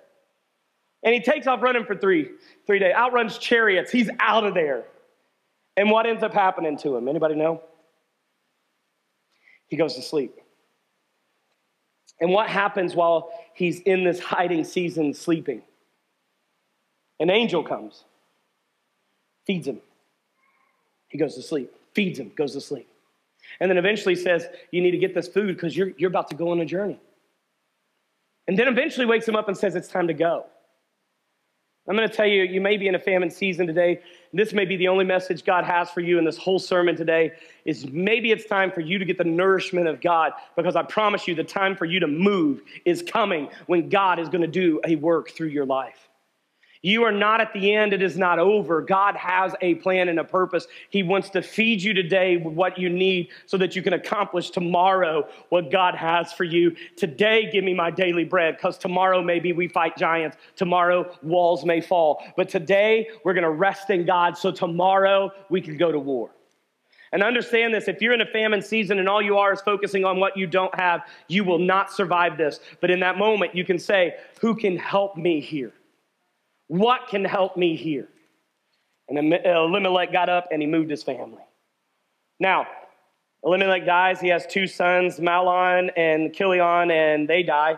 [1.02, 2.28] And he takes off running for three,
[2.66, 3.90] three days, outruns chariots.
[3.90, 4.84] He's out of there.
[5.78, 7.08] And what ends up happening to him?
[7.08, 7.62] Anybody know?
[9.68, 10.34] He goes to sleep.
[12.20, 15.62] And what happens while he's in this hiding season sleeping?
[17.18, 18.04] An angel comes,
[19.46, 19.80] feeds him.
[21.10, 22.88] He goes to sleep, feeds him, goes to sleep.
[23.60, 26.36] And then eventually says, You need to get this food because you're, you're about to
[26.36, 26.98] go on a journey.
[28.48, 30.46] And then eventually wakes him up and says, It's time to go.
[31.88, 34.00] I'm going to tell you, you may be in a famine season today.
[34.32, 37.32] This may be the only message God has for you in this whole sermon today
[37.64, 41.26] is maybe it's time for you to get the nourishment of God because I promise
[41.26, 44.80] you the time for you to move is coming when God is going to do
[44.86, 46.09] a work through your life.
[46.82, 47.92] You are not at the end.
[47.92, 48.80] It is not over.
[48.80, 50.66] God has a plan and a purpose.
[50.88, 54.48] He wants to feed you today with what you need so that you can accomplish
[54.48, 56.74] tomorrow what God has for you.
[56.96, 60.38] Today, give me my daily bread because tomorrow maybe we fight giants.
[60.56, 62.22] Tomorrow, walls may fall.
[62.34, 66.30] But today, we're going to rest in God so tomorrow we can go to war.
[67.12, 70.04] And understand this if you're in a famine season and all you are is focusing
[70.06, 72.60] on what you don't have, you will not survive this.
[72.80, 75.74] But in that moment, you can say, Who can help me here?
[76.70, 78.06] What can help me here?
[79.08, 81.42] And Elimelech got up and he moved his family.
[82.38, 82.68] Now,
[83.44, 84.20] Elimelech dies.
[84.20, 87.76] He has two sons, Mahlon and Chilion, and they die.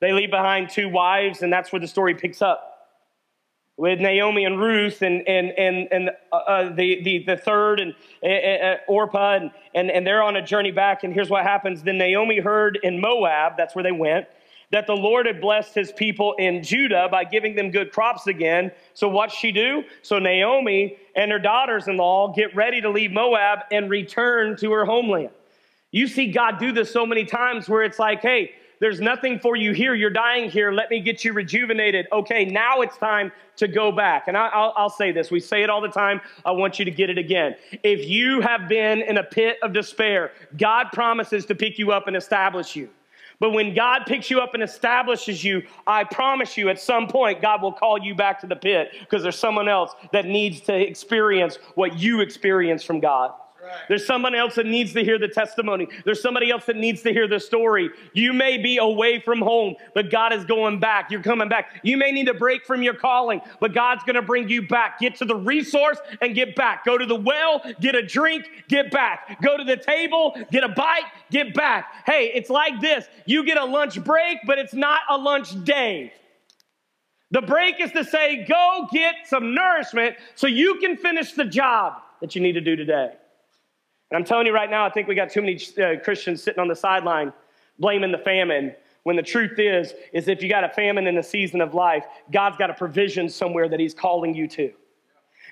[0.00, 2.76] They leave behind two wives, and that's where the story picks up
[3.76, 7.92] with Naomi and Ruth and, and, and, and uh, uh, the, the, the third and
[8.22, 11.02] uh, uh, Orpah, and, and, and they're on a journey back.
[11.02, 11.82] And here's what happens.
[11.82, 14.28] Then Naomi heard in Moab, that's where they went,
[14.72, 18.72] that the Lord had blessed his people in Judah by giving them good crops again.
[18.94, 19.84] So what's she do?
[20.02, 25.30] So Naomi and her daughters-in-law get ready to leave Moab and return to her homeland.
[25.92, 29.56] You see God do this so many times where it's like, hey, there's nothing for
[29.56, 29.94] you here.
[29.94, 30.70] You're dying here.
[30.70, 32.06] Let me get you rejuvenated.
[32.12, 34.28] Okay, now it's time to go back.
[34.28, 35.30] And I, will say this.
[35.30, 36.20] We say it all the time.
[36.44, 37.56] I want you to get it again.
[37.82, 42.06] If you have been in a pit of despair, God promises to pick you up
[42.06, 42.90] and establish you.
[43.38, 47.42] But when God picks you up and establishes you, I promise you at some point,
[47.42, 50.74] God will call you back to the pit because there's someone else that needs to
[50.74, 53.32] experience what you experience from God.
[53.88, 55.88] There's someone else that needs to hear the testimony.
[56.04, 57.90] There's somebody else that needs to hear the story.
[58.12, 61.10] You may be away from home, but God is going back.
[61.10, 61.80] You're coming back.
[61.82, 64.98] You may need a break from your calling, but God's going to bring you back.
[65.00, 66.84] Get to the resource and get back.
[66.84, 69.40] Go to the well, get a drink, get back.
[69.42, 71.86] Go to the table, get a bite, get back.
[72.06, 76.12] Hey, it's like this you get a lunch break, but it's not a lunch day.
[77.32, 81.94] The break is to say, go get some nourishment so you can finish the job
[82.20, 83.14] that you need to do today.
[84.10, 86.60] And I'm telling you right now, I think we got too many uh, Christians sitting
[86.60, 87.32] on the sideline
[87.78, 88.74] blaming the famine.
[89.02, 92.04] When the truth is, is if you got a famine in a season of life,
[92.32, 94.72] God's got a provision somewhere that He's calling you to.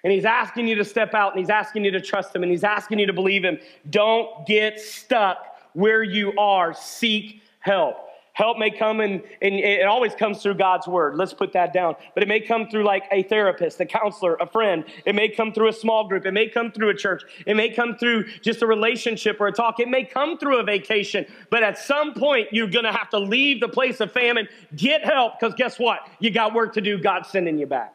[0.03, 2.51] And He's asking you to step out and He's asking you to trust Him and
[2.51, 3.59] He's asking you to believe Him.
[3.91, 6.75] Don't get stuck where you are.
[6.75, 7.97] Seek help.
[8.35, 11.15] Help may come and, and it always comes through God's word.
[11.17, 11.95] Let's put that down.
[12.15, 14.85] But it may come through like a therapist, a counselor, a friend.
[15.07, 16.27] It may come through a small group.
[16.27, 17.23] It may come through a church.
[17.47, 19.79] It may come through just a relationship or a talk.
[19.79, 21.27] It may come through a vacation.
[21.49, 25.05] But at some point, you're going to have to leave the place of famine, get
[25.05, 26.01] help, because guess what?
[26.19, 26.99] You got work to do.
[26.99, 27.95] God's sending you back.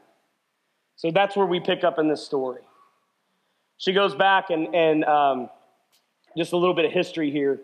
[0.95, 2.61] So that's where we pick up in this story.
[3.77, 5.49] She goes back and, and um,
[6.37, 7.59] just a little bit of history here.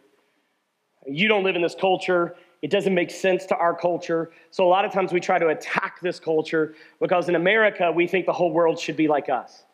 [1.08, 2.36] You don't live in this culture.
[2.66, 4.32] It doesn't make sense to our culture.
[4.50, 8.08] So a lot of times we try to attack this culture because in America, we
[8.08, 9.66] think the whole world should be like us.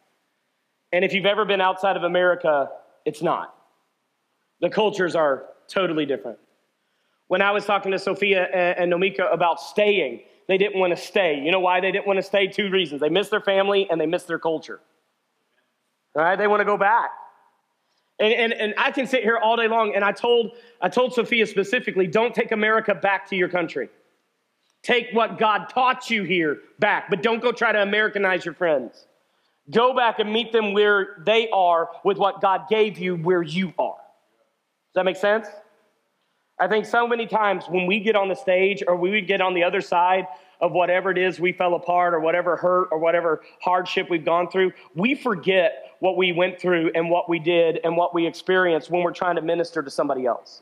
[0.91, 2.69] And if you've ever been outside of America,
[3.05, 3.55] it's not.
[4.59, 6.37] The cultures are totally different.
[7.29, 11.39] When I was talking to Sophia and Nomika about staying, they didn't want to stay.
[11.39, 12.47] You know why they didn't want to stay?
[12.47, 12.99] Two reasons.
[12.99, 14.81] They miss their family and they miss their culture.
[16.13, 17.11] All right, they want to go back.
[18.21, 21.13] And, and, and I can sit here all day long, and I told, I told
[21.13, 23.89] Sophia specifically don't take America back to your country.
[24.83, 29.07] Take what God taught you here back, but don't go try to Americanize your friends.
[29.71, 33.73] Go back and meet them where they are with what God gave you where you
[33.79, 33.95] are.
[33.95, 35.47] Does that make sense?
[36.59, 39.55] I think so many times when we get on the stage or we get on
[39.55, 40.27] the other side
[40.61, 44.49] of whatever it is we fell apart or whatever hurt or whatever hardship we've gone
[44.49, 48.89] through, we forget what we went through and what we did and what we experienced
[48.89, 50.61] when we're trying to minister to somebody else.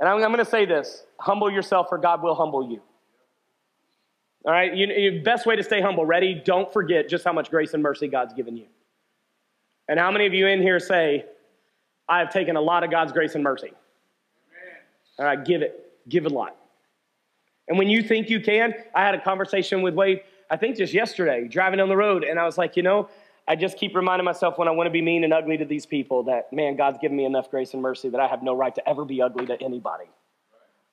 [0.00, 2.82] And I'm, I'm going to say this humble yourself, or God will humble you.
[4.44, 6.04] All right, you, you, best way to stay humble.
[6.04, 6.40] Ready?
[6.44, 8.66] Don't forget just how much grace and mercy God's given you.
[9.88, 11.24] And how many of you in here say,
[12.08, 13.68] I have taken a lot of God's grace and mercy?
[13.68, 13.76] Amen.
[15.18, 15.82] All right, give it.
[16.08, 16.56] Give it a lot.
[17.68, 20.94] And when you think you can, I had a conversation with Wade, I think just
[20.94, 23.08] yesterday, driving down the road, and I was like, you know,
[23.48, 25.86] I just keep reminding myself when I want to be mean and ugly to these
[25.86, 28.74] people that, man, God's given me enough grace and mercy that I have no right
[28.74, 30.06] to ever be ugly to anybody.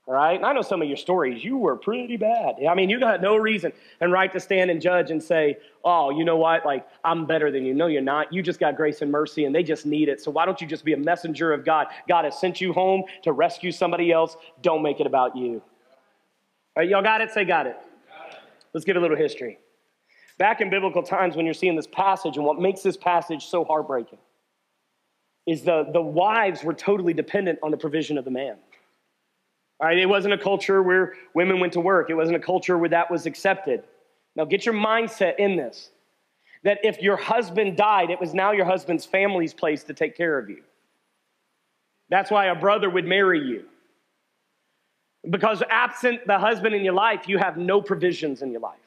[0.05, 0.35] All right?
[0.35, 2.55] And I know some of your stories, you were pretty bad.
[2.69, 6.09] I mean, you got no reason and right to stand and judge and say, oh,
[6.09, 6.65] you know what?
[6.65, 7.73] Like, I'm better than you.
[7.73, 8.31] No, you're not.
[8.33, 10.19] You just got grace and mercy and they just need it.
[10.19, 11.87] So why don't you just be a messenger of God?
[12.07, 14.35] God has sent you home to rescue somebody else.
[14.61, 15.61] Don't make it about you.
[16.75, 17.31] All right, y'all got it?
[17.31, 17.77] Say, got it.
[18.07, 18.39] Got it.
[18.73, 19.59] Let's give a little history.
[20.39, 23.63] Back in biblical times, when you're seeing this passage, and what makes this passage so
[23.63, 24.17] heartbreaking
[25.45, 28.55] is the, the wives were totally dependent on the provision of the man.
[29.79, 32.77] All right, it wasn't a culture where women went to work, it wasn't a culture
[32.77, 33.83] where that was accepted.
[34.35, 35.91] Now, get your mindset in this
[36.63, 40.39] that if your husband died, it was now your husband's family's place to take care
[40.39, 40.63] of you.
[42.09, 43.65] That's why a brother would marry you.
[45.29, 48.79] Because absent the husband in your life, you have no provisions in your life.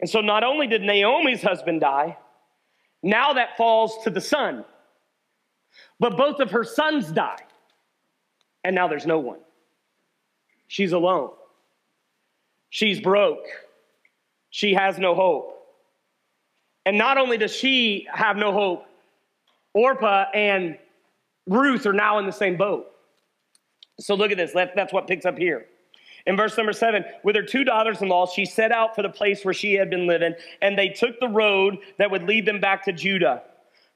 [0.00, 2.16] And so not only did Naomi's husband die,
[3.02, 4.64] Now that falls to the son.
[5.98, 7.38] But both of her sons die.
[8.64, 9.38] And now there's no one.
[10.68, 11.30] She's alone.
[12.70, 13.46] She's broke.
[14.50, 15.56] She has no hope.
[16.86, 18.86] And not only does she have no hope,
[19.74, 20.78] Orpah and
[21.46, 22.90] Ruth are now in the same boat.
[24.00, 24.52] So look at this.
[24.52, 25.66] That's what picks up here.
[26.26, 29.08] In verse number seven, with her two daughters in law, she set out for the
[29.08, 32.60] place where she had been living, and they took the road that would lead them
[32.60, 33.42] back to Judah.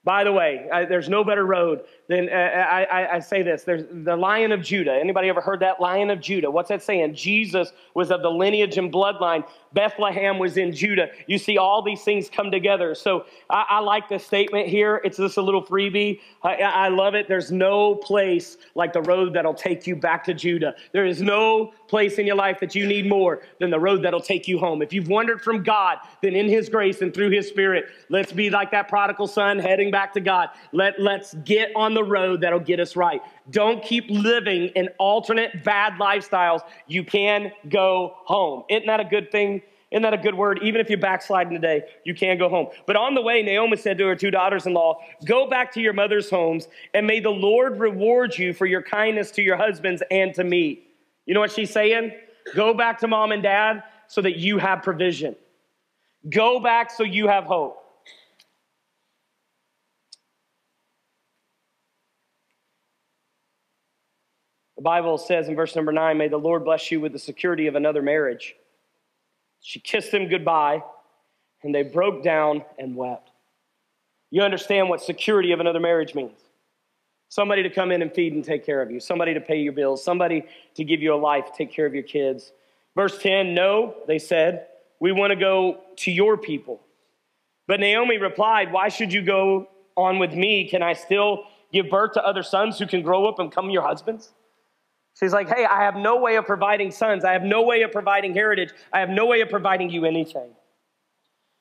[0.05, 3.63] By the way, I, there's no better road than uh, I, I, I, say this.
[3.63, 4.93] There's the Lion of Judah.
[4.93, 6.51] Anybody ever heard that Lion of Judah?
[6.51, 7.15] What's that saying?
[7.15, 9.45] Jesus was of the lineage and bloodline.
[9.75, 11.09] Bethlehem was in Judah.
[11.27, 12.95] You see all these things come together.
[12.95, 15.01] So I, I like the statement here.
[15.05, 16.21] It's just a little freebie.
[16.43, 17.29] I, love it.
[17.29, 20.75] There's no place like the road that'll take you back to Judah.
[20.93, 24.21] There is no place in your life that you need more than the road that'll
[24.21, 24.83] take you home.
[24.83, 28.51] If you've wandered from God, then in His grace and through His Spirit, let's be
[28.51, 30.51] like that prodigal son heading back to God.
[30.73, 33.21] Let, let's get on the road that'll get us right.
[33.51, 36.61] Don't keep living in alternate bad lifestyles.
[36.87, 38.65] You can go home.
[38.71, 39.63] Isn't that a good thing?
[39.91, 40.59] Isn't that a good word?
[40.63, 42.69] Even if you backslide today, you can go home.
[42.85, 45.81] But on the way, Naomi said to her two daughters in law, Go back to
[45.81, 50.03] your mother's homes, and may the Lord reward you for your kindness to your husbands
[50.11, 50.81] and to me.
[51.27, 52.13] You know what she's saying?
[52.57, 55.37] Go back to mom and dad so that you have provision.
[56.29, 57.84] Go back so you have hope.
[64.77, 67.67] The Bible says in verse number nine, May the Lord bless you with the security
[67.67, 68.57] of another marriage.
[69.61, 70.83] She kissed him goodbye,
[71.63, 73.31] and they broke down and wept.
[74.31, 76.39] You understand what security of another marriage means
[77.29, 79.73] somebody to come in and feed and take care of you, somebody to pay your
[79.73, 82.53] bills, somebody to give you a life, take care of your kids.
[82.95, 84.67] Verse 10 No, they said,
[85.01, 86.81] we want to go to your people.
[87.67, 90.69] But Naomi replied, Why should you go on with me?
[90.69, 93.83] Can I still give birth to other sons who can grow up and become your
[93.83, 94.33] husbands?
[95.15, 97.25] She's like, Hey, I have no way of providing sons.
[97.25, 98.71] I have no way of providing heritage.
[98.93, 100.51] I have no way of providing you anything.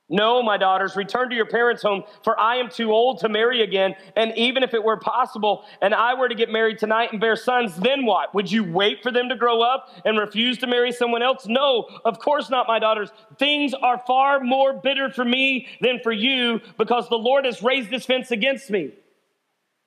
[0.09, 3.61] No, my daughters, return to your parents' home, for I am too old to marry
[3.61, 3.95] again.
[4.17, 7.37] And even if it were possible and I were to get married tonight and bear
[7.37, 8.35] sons, then what?
[8.35, 11.47] Would you wait for them to grow up and refuse to marry someone else?
[11.47, 13.09] No, of course not, my daughters.
[13.39, 17.89] Things are far more bitter for me than for you because the Lord has raised
[17.89, 18.91] this fence against me.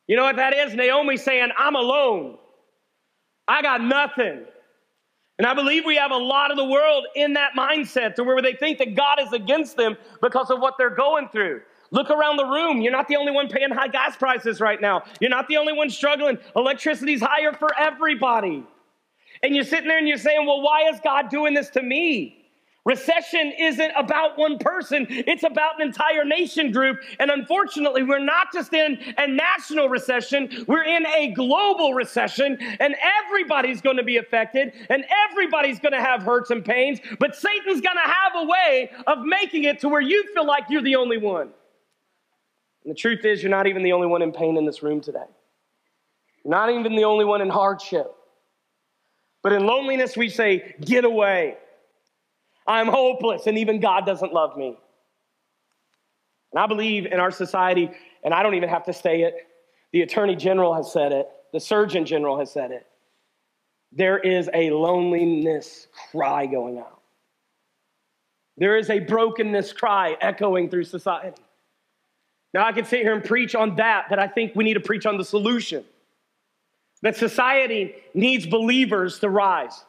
[0.08, 0.74] You know what that is?
[0.74, 2.38] Naomi saying, I'm alone.
[3.48, 4.44] I got nothing.
[5.38, 8.40] And I believe we have a lot of the world in that mindset to where
[8.40, 11.60] they think that God is against them because of what they're going through.
[11.90, 12.80] Look around the room.
[12.80, 15.02] You're not the only one paying high gas prices right now.
[15.20, 16.38] You're not the only one struggling.
[16.56, 18.64] Electricity's higher for everybody.
[19.42, 22.35] And you're sitting there and you're saying, well, why is God doing this to me?
[22.86, 27.00] Recession isn't about one person, it's about an entire nation group.
[27.18, 32.94] And unfortunately, we're not just in a national recession, we're in a global recession, and
[33.24, 37.00] everybody's going to be affected, and everybody's going to have hurts and pains.
[37.18, 40.66] But Satan's going to have a way of making it to where you feel like
[40.70, 41.50] you're the only one.
[42.84, 45.00] And the truth is, you're not even the only one in pain in this room
[45.00, 45.26] today.
[46.44, 48.14] You're not even the only one in hardship.
[49.42, 51.56] But in loneliness, we say, get away.
[52.66, 54.76] I'm hopeless, and even God doesn't love me.
[56.52, 57.90] And I believe in our society,
[58.24, 59.34] and I don't even have to say it,
[59.92, 62.86] the Attorney General has said it, the Surgeon General has said it.
[63.92, 67.00] There is a loneliness cry going out.
[68.58, 71.40] There is a brokenness cry echoing through society.
[72.52, 74.80] Now, I can sit here and preach on that, but I think we need to
[74.80, 75.84] preach on the solution.
[77.02, 79.84] That society needs believers to rise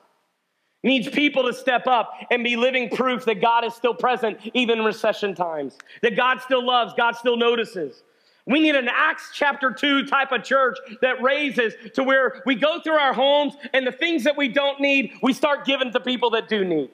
[0.84, 4.80] needs people to step up and be living proof that God is still present even
[4.80, 8.04] in recession times, that God still loves, God still notices.
[8.46, 12.80] We need an Acts chapter 2 type of church that raises to where we go
[12.80, 16.30] through our homes and the things that we don't need, we start giving to people
[16.32, 16.90] that do need.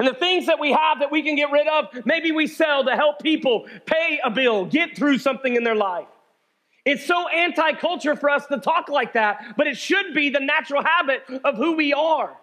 [0.00, 2.84] And the things that we have that we can get rid of, maybe we sell
[2.84, 6.08] to help people pay a bill, get through something in their life.
[6.86, 10.40] It's so anti culture for us to talk like that, but it should be the
[10.40, 12.36] natural habit of who we are.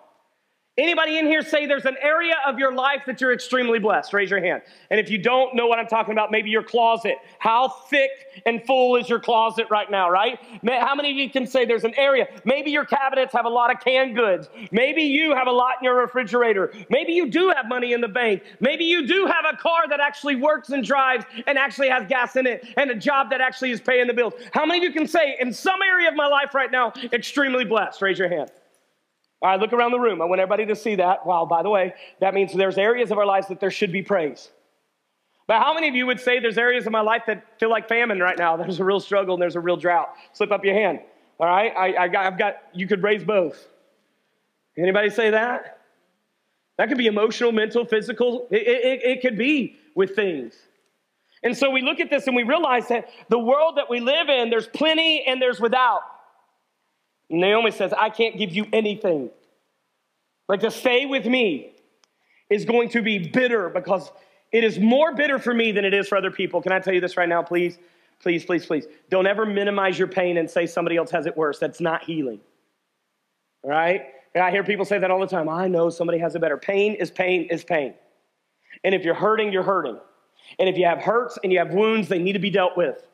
[0.80, 4.14] Anybody in here say there's an area of your life that you're extremely blessed?
[4.14, 4.62] Raise your hand.
[4.92, 7.16] And if you don't know what I'm talking about, maybe your closet.
[7.40, 8.12] How thick
[8.46, 10.38] and full is your closet right now, right?
[10.64, 12.28] How many of you can say there's an area?
[12.46, 14.50] Maybe your cabinets have a lot of canned goods.
[14.72, 16.72] Maybe you have a lot in your refrigerator.
[16.92, 18.44] Maybe you do have money in the bank.
[18.60, 22.36] Maybe you do have a car that actually works and drives and actually has gas
[22.36, 24.34] in it and a job that actually is paying the bills.
[24.52, 27.66] How many of you can say in some area of my life right now, extremely
[27.66, 28.00] blessed?
[28.04, 28.52] Raise your hand.
[29.42, 30.22] All right, look around the room.
[30.22, 31.26] I want everybody to see that.
[31.26, 34.02] Wow, by the way, that means there's areas of our lives that there should be
[34.02, 34.50] praise.
[35.48, 37.88] But how many of you would say there's areas of my life that feel like
[37.88, 38.58] famine right now?
[38.58, 40.10] There's a real struggle and there's a real drought.
[40.34, 41.00] Slip up your hand.
[41.40, 41.74] All right?
[41.78, 43.66] I, I got, I've got, you could raise both.
[44.78, 45.80] Anybody say that?
[46.78, 48.48] That could be emotional, mental, physical.
[48.52, 50.54] It, it, it could be with things.
[51.44, 54.28] And so we look at this and we realize that the world that we live
[54.28, 56.02] in, there's plenty and there's without.
[57.30, 59.30] Naomi says, I can't give you anything.
[60.48, 61.74] Like to stay with me
[62.50, 64.12] is going to be bitter because
[64.52, 66.62] it is more bitter for me than it is for other people.
[66.62, 67.78] Can I tell you this right now, please?
[68.22, 68.88] Please, please, please.
[69.10, 71.60] Don't ever minimize your pain and say somebody else has it worse.
[71.60, 72.40] That's not healing.
[73.64, 74.06] All right?
[74.34, 75.50] And I hear people say that all the time.
[75.50, 76.58] I know somebody has it better.
[76.58, 77.94] Pain is pain is pain.
[78.84, 80.00] And if you're hurting, you're hurting.
[80.60, 83.07] And if you have hurts and you have wounds, they need to be dealt with.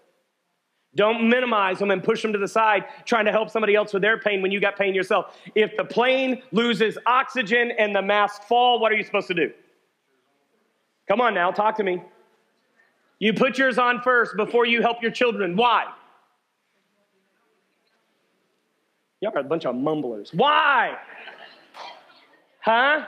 [0.96, 4.04] Don't minimize them and push them to the side trying to help somebody else with
[4.04, 5.38] their pain when you got pain yourself.
[5.56, 9.52] If the plane loses oxygen and the masks fall, what are you supposed to do?
[11.08, 12.02] Come on now, talk to me.
[13.20, 15.56] You put yours on first before you help your children.
[15.56, 15.86] Why?
[19.22, 20.32] Y'all are a bunch of mumblers.
[20.34, 20.98] Why?
[22.60, 23.06] Huh?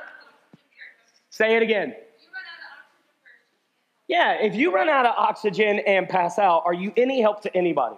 [1.30, 1.94] Say it again.
[4.08, 7.58] Yeah, if you run out of oxygen and pass out, are you any help to
[7.58, 7.98] anybody?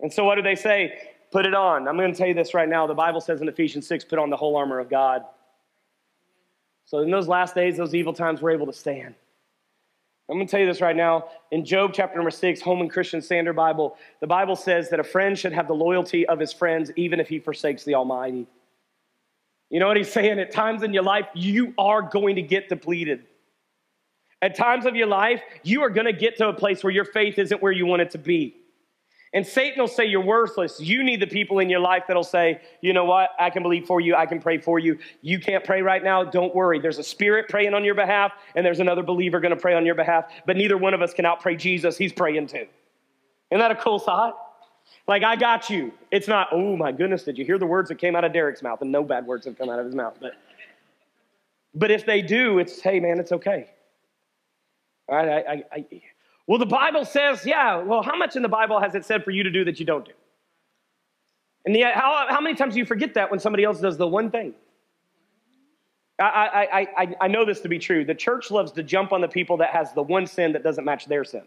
[0.00, 0.98] And so, what do they say?
[1.30, 1.86] Put it on.
[1.86, 2.86] I'm going to tell you this right now.
[2.86, 5.22] The Bible says in Ephesians 6, put on the whole armor of God.
[6.86, 9.14] So, in those last days, those evil times, we're able to stand.
[10.30, 11.28] I'm going to tell you this right now.
[11.52, 15.38] In Job chapter number six, Holman Christian Standard Bible, the Bible says that a friend
[15.38, 18.46] should have the loyalty of his friends even if he forsakes the Almighty.
[19.70, 20.38] You know what he's saying?
[20.38, 23.24] At times in your life, you are going to get depleted.
[24.40, 27.04] At times of your life, you are going to get to a place where your
[27.04, 28.54] faith isn't where you want it to be.
[29.34, 30.80] And Satan will say you're worthless.
[30.80, 33.84] You need the people in your life that'll say, you know what, I can believe
[33.84, 34.98] for you, I can pray for you.
[35.20, 36.78] You can't pray right now, don't worry.
[36.78, 39.84] There's a spirit praying on your behalf, and there's another believer going to pray on
[39.84, 41.98] your behalf, but neither one of us can outpray Jesus.
[41.98, 42.66] He's praying too.
[43.50, 44.38] Isn't that a cool thought?
[45.06, 45.92] Like, I got you.
[46.10, 48.62] It's not, oh my goodness, did you hear the words that came out of Derek's
[48.62, 48.80] mouth?
[48.80, 50.16] And no bad words have come out of his mouth.
[50.20, 50.34] But,
[51.74, 53.68] but if they do, it's, hey, man, it's okay.
[55.08, 56.02] All right, I, I, I,
[56.46, 59.30] well, the Bible says, yeah, well, how much in the Bible has it said for
[59.30, 60.12] you to do that you don't do?
[61.64, 64.06] And yet, how, how many times do you forget that when somebody else does the
[64.06, 64.54] one thing?
[66.18, 66.24] I,
[66.72, 68.04] I, I, I know this to be true.
[68.04, 70.84] The church loves to jump on the people that has the one sin that doesn't
[70.84, 71.44] match their sin.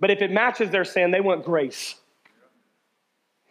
[0.00, 1.94] But if it matches their sin, they want grace.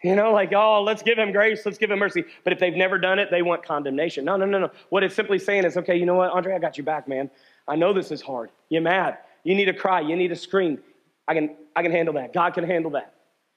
[0.02, 2.24] You know, like, oh, let's give him grace, let's give him mercy.
[2.44, 4.24] But if they've never done it, they want condemnation.
[4.24, 4.70] No, no, no, no.
[4.90, 7.30] What it's simply saying is, okay, you know what, Andre, I got you back, man.
[7.68, 8.50] I know this is hard.
[8.70, 9.18] You're mad.
[9.44, 10.00] You need to cry.
[10.00, 10.78] You need to scream.
[11.26, 12.32] I can, I can handle that.
[12.32, 13.14] God can handle that.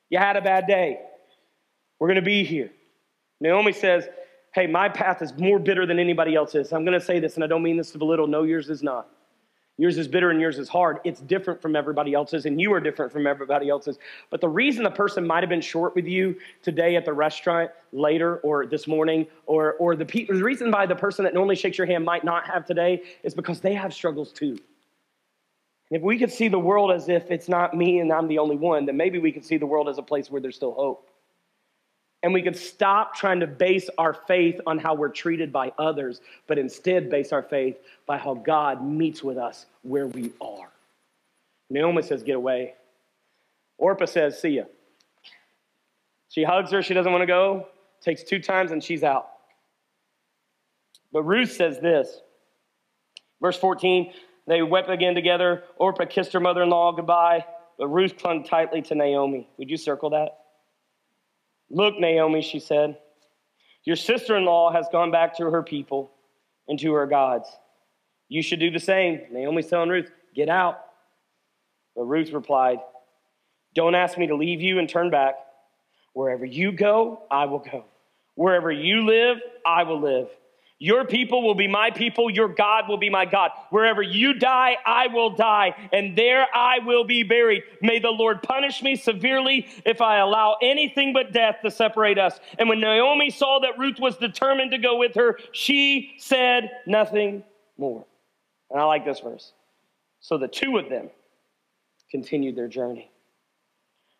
[0.09, 0.99] You had a bad day.
[1.99, 2.71] We're going to be here.
[3.39, 4.07] Naomi says,
[4.53, 6.73] Hey, my path is more bitter than anybody else's.
[6.73, 8.27] I'm going to say this, and I don't mean this to belittle.
[8.27, 9.07] No, yours is not.
[9.81, 10.99] Yours is bitter and yours is hard.
[11.03, 13.97] It's different from everybody else's, and you are different from everybody else's.
[14.29, 17.71] But the reason the person might have been short with you today at the restaurant,
[17.91, 21.55] later, or this morning, or, or the, pe- the reason why the person that normally
[21.55, 24.55] shakes your hand might not have today is because they have struggles too.
[25.89, 28.37] And if we could see the world as if it's not me and I'm the
[28.37, 30.75] only one, then maybe we could see the world as a place where there's still
[30.75, 31.09] hope.
[32.23, 36.21] And we could stop trying to base our faith on how we're treated by others,
[36.47, 40.69] but instead base our faith by how God meets with us where we are.
[41.69, 42.75] Naomi says, Get away.
[43.77, 44.63] Orpah says, See ya.
[46.29, 46.81] She hugs her.
[46.81, 47.67] She doesn't want to go.
[48.01, 49.29] Takes two times and she's out.
[51.11, 52.21] But Ruth says this.
[53.41, 54.13] Verse 14
[54.47, 55.63] they wept again together.
[55.77, 57.45] Orpah kissed her mother in law goodbye,
[57.77, 59.47] but Ruth clung tightly to Naomi.
[59.57, 60.40] Would you circle that?
[61.71, 62.97] Look, Naomi, she said,
[63.83, 66.11] your sister in law has gone back to her people
[66.67, 67.49] and to her gods.
[68.29, 69.21] You should do the same.
[69.31, 70.79] Naomi's telling Ruth, Get out.
[71.95, 72.77] But Ruth replied,
[73.75, 75.35] Don't ask me to leave you and turn back.
[76.13, 77.85] Wherever you go, I will go.
[78.35, 80.29] Wherever you live, I will live.
[80.81, 82.31] Your people will be my people.
[82.31, 83.51] Your God will be my God.
[83.69, 87.61] Wherever you die, I will die, and there I will be buried.
[87.83, 92.39] May the Lord punish me severely if I allow anything but death to separate us.
[92.57, 97.43] And when Naomi saw that Ruth was determined to go with her, she said nothing
[97.77, 98.03] more.
[98.71, 99.53] And I like this verse.
[100.19, 101.11] So the two of them
[102.09, 103.11] continued their journey.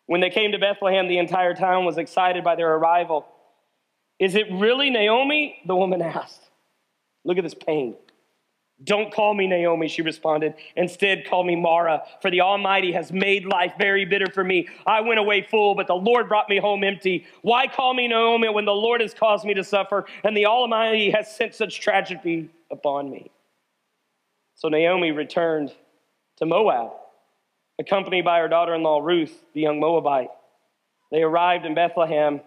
[0.06, 3.26] When they came to Bethlehem, the entire town was excited by their arrival.
[4.20, 5.60] Is it really Naomi?
[5.66, 6.50] The woman asked.
[7.24, 7.96] Look at this pain.
[8.84, 10.54] Don't call me Naomi, she responded.
[10.74, 14.68] Instead, call me Mara, for the Almighty has made life very bitter for me.
[14.86, 17.26] I went away full, but the Lord brought me home empty.
[17.42, 21.10] Why call me Naomi when the Lord has caused me to suffer and the Almighty
[21.10, 23.30] has sent such tragedy upon me?
[24.56, 25.72] So Naomi returned
[26.38, 26.90] to Moab,
[27.78, 30.30] accompanied by her daughter in law Ruth, the young Moabite.
[31.12, 32.40] They arrived in Bethlehem.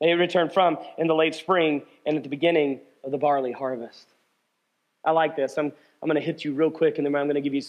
[0.00, 4.08] They returned from in the late spring and at the beginning of the barley harvest.
[5.04, 5.56] I like this.
[5.58, 5.72] I'm,
[6.02, 7.62] I'm going to hit you real quick and then I'm going to give you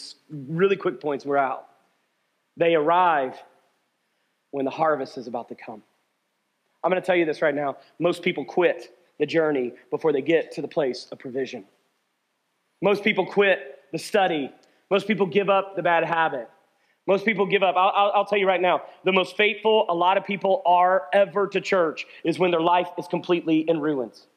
[0.48, 1.26] really quick points.
[1.26, 1.68] We're out.
[2.58, 3.42] They arrive
[4.52, 5.84] when the harvest is about to come.
[6.84, 7.78] I'm going to tell you this right now.
[8.00, 11.66] Most people quit the journey before they get to the place of provision.
[12.82, 14.52] Most people quit the study.
[14.90, 16.50] Most people give up the bad habit.
[17.06, 17.76] Most people give up.
[17.76, 21.08] I'll, I'll, I'll, tell you right now the most faithful a lot of people are
[21.12, 24.28] ever to church is when their life is completely in ruins.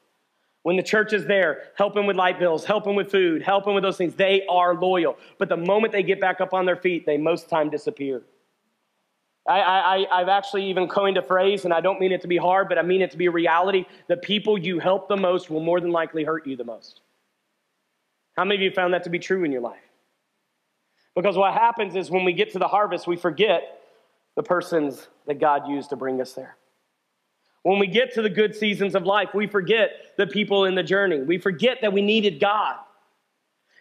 [0.63, 3.97] When the church is there, helping with light bills, helping with food, helping with those
[3.97, 5.17] things, they are loyal.
[5.37, 8.23] But the moment they get back up on their feet, they most time disappear.
[9.45, 12.37] I, I, I've actually even coined a phrase, and I don't mean it to be
[12.37, 13.85] hard, but I mean it to be reality.
[14.07, 17.01] The people you help the most will more than likely hurt you the most.
[18.37, 19.81] How many of you found that to be true in your life?
[21.13, 23.81] Because what happens is when we get to the harvest, we forget
[24.37, 26.55] the persons that God used to bring us there.
[27.63, 30.83] When we get to the good seasons of life, we forget the people in the
[30.83, 31.21] journey.
[31.21, 32.75] We forget that we needed God.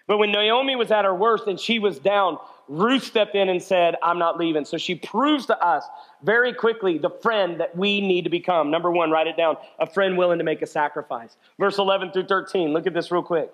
[0.07, 3.63] But when Naomi was at her worst and she was down, Ruth stepped in and
[3.63, 4.65] said, I'm not leaving.
[4.65, 5.85] So she proves to us
[6.23, 8.71] very quickly the friend that we need to become.
[8.71, 11.37] Number one, write it down a friend willing to make a sacrifice.
[11.59, 12.73] Verse 11 through 13.
[12.73, 13.53] Look at this real quick.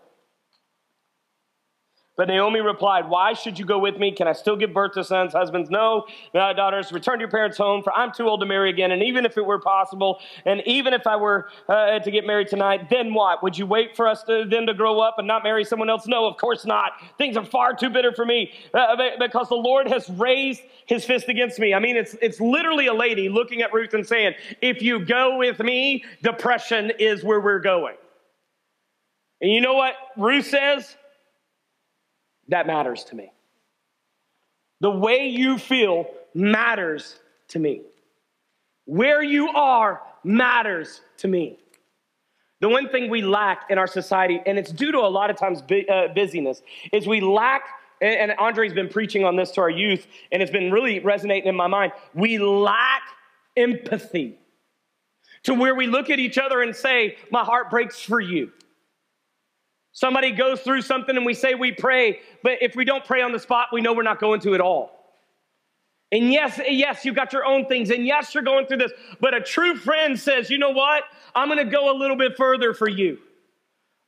[2.18, 4.10] But Naomi replied, Why should you go with me?
[4.10, 5.34] Can I still give birth to sons?
[5.34, 6.04] Husbands, no.
[6.34, 8.90] Now, daughters, return to your parents' home, for I'm too old to marry again.
[8.90, 12.48] And even if it were possible, and even if I were uh, to get married
[12.48, 13.40] tonight, then what?
[13.44, 16.08] Would you wait for us to, then to grow up and not marry someone else?
[16.08, 16.94] No, of course not.
[17.18, 21.28] Things are far too bitter for me uh, because the Lord has raised his fist
[21.28, 21.72] against me.
[21.72, 25.36] I mean, it's, it's literally a lady looking at Ruth and saying, If you go
[25.36, 27.94] with me, depression is where we're going.
[29.40, 30.96] And you know what Ruth says?
[32.48, 33.32] That matters to me.
[34.80, 37.18] The way you feel matters
[37.48, 37.82] to me.
[38.84, 41.58] Where you are matters to me.
[42.60, 45.36] The one thing we lack in our society, and it's due to a lot of
[45.36, 47.62] times uh, busyness, is we lack,
[48.00, 51.54] and Andre's been preaching on this to our youth, and it's been really resonating in
[51.54, 51.92] my mind.
[52.14, 53.02] We lack
[53.56, 54.38] empathy
[55.44, 58.52] to where we look at each other and say, My heart breaks for you.
[59.98, 63.32] Somebody goes through something and we say we pray, but if we don't pray on
[63.32, 64.92] the spot, we know we're not going to at all.
[66.12, 69.34] And yes, yes, you've got your own things, and yes, you're going through this, but
[69.34, 71.02] a true friend says, you know what?
[71.34, 73.18] I'm gonna go a little bit further for you.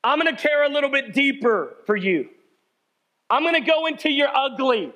[0.05, 2.29] I'm gonna care a little bit deeper for you.
[3.29, 4.93] I'm gonna go into your ugly.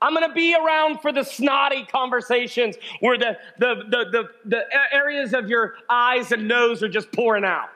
[0.00, 5.34] I'm gonna be around for the snotty conversations where the, the, the, the, the areas
[5.34, 7.68] of your eyes and nose are just pouring out.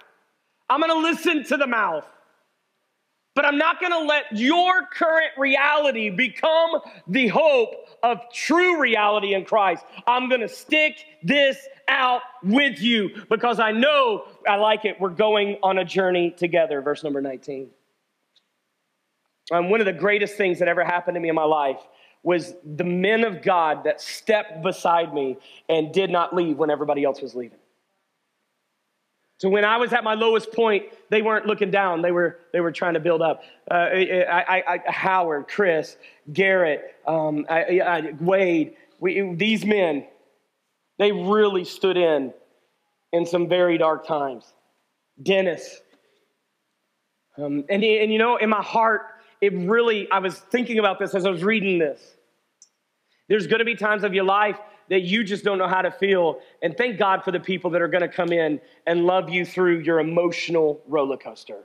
[0.69, 2.05] I'm gonna listen to the mouth.
[3.37, 9.34] But I'm not going to let your current reality become the hope of true reality
[9.34, 9.84] in Christ.
[10.07, 14.99] I'm going to stick this out with you because I know I like it.
[14.99, 16.80] We're going on a journey together.
[16.80, 17.68] Verse number 19.
[19.53, 21.87] Um, one of the greatest things that ever happened to me in my life
[22.22, 25.37] was the men of God that stepped beside me
[25.68, 27.59] and did not leave when everybody else was leaving.
[29.39, 32.01] So when I was at my lowest point, they weren't looking down.
[32.01, 33.43] They were, they were trying to build up.
[33.70, 35.97] Uh, I, I, I, Howard, Chris,
[36.32, 37.47] Garrett, um,
[38.20, 40.07] Wade, we, these men,
[40.99, 42.32] they really stood in
[43.12, 44.51] in some very dark times.
[45.22, 45.80] Dennis.
[47.37, 49.03] Um, and, and you know, in my heart,
[49.43, 52.01] it really, I was thinking about this as I was reading this.
[53.28, 54.59] There's going to be times of your life
[54.89, 56.41] that you just don't know how to feel.
[56.62, 59.45] And thank God for the people that are going to come in and love you
[59.45, 61.64] through your emotional roller coaster.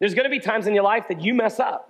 [0.00, 1.88] There's going to be times in your life that you mess up.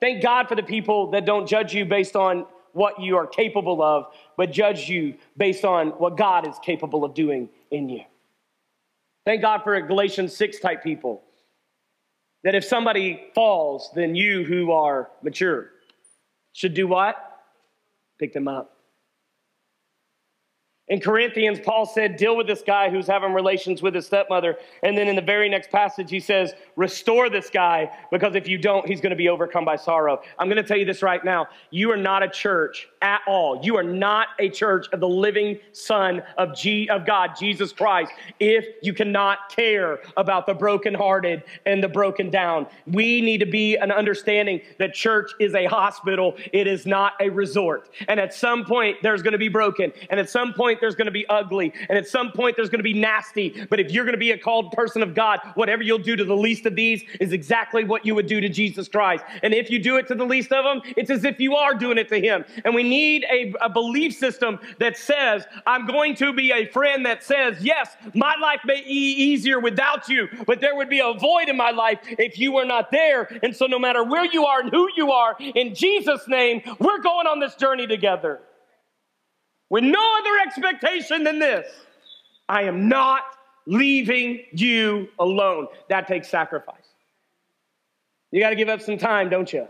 [0.00, 3.82] Thank God for the people that don't judge you based on what you are capable
[3.82, 8.02] of, but judge you based on what God is capable of doing in you.
[9.24, 11.22] Thank God for a Galatians 6 type people.
[12.44, 15.70] That if somebody falls, then you who are mature
[16.52, 17.16] should do what?
[18.18, 18.75] Pick them up.
[20.88, 24.56] In Corinthians, Paul said, deal with this guy who's having relations with his stepmother.
[24.84, 28.56] And then in the very next passage, he says, restore this guy because if you
[28.56, 30.22] don't, he's going to be overcome by sorrow.
[30.38, 31.48] I'm going to tell you this right now.
[31.70, 33.60] You are not a church at all.
[33.64, 38.12] You are not a church of the living Son of, G- of God, Jesus Christ,
[38.38, 42.68] if you cannot care about the brokenhearted and the broken down.
[42.86, 47.28] We need to be an understanding that church is a hospital, it is not a
[47.28, 47.90] resort.
[48.06, 49.92] And at some point, there's going to be broken.
[50.10, 51.72] And at some point, point, there's going to be ugly.
[51.88, 53.66] And at some point, there's going to be nasty.
[53.70, 56.24] But if you're going to be a called person of God, whatever you'll do to
[56.24, 59.24] the least of these is exactly what you would do to Jesus Christ.
[59.42, 61.74] And if you do it to the least of them, it's as if you are
[61.74, 62.44] doing it to Him.
[62.64, 67.06] And we need a, a belief system that says, I'm going to be a friend
[67.06, 71.14] that says, yes, my life may be easier without you, but there would be a
[71.14, 73.28] void in my life if you were not there.
[73.42, 77.00] And so, no matter where you are and who you are, in Jesus' name, we're
[77.00, 78.40] going on this journey together
[79.70, 81.66] with no other expectation than this
[82.48, 83.22] I am not
[83.66, 85.66] leaving you alone.
[85.88, 86.76] That takes sacrifice.
[88.30, 89.66] You got to give up some time, don't you?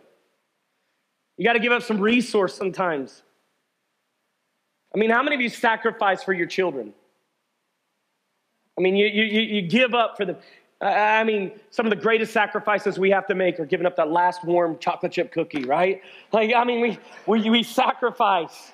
[1.37, 3.23] You got to give up some resource sometimes.
[4.95, 6.93] I mean, how many of you sacrifice for your children?
[8.79, 10.37] I mean, you, you, you give up for them.
[10.81, 14.11] I mean, some of the greatest sacrifices we have to make are giving up that
[14.11, 16.03] last warm chocolate chip cookie, right?
[16.33, 18.73] Like, I mean, we, we, we sacrifice.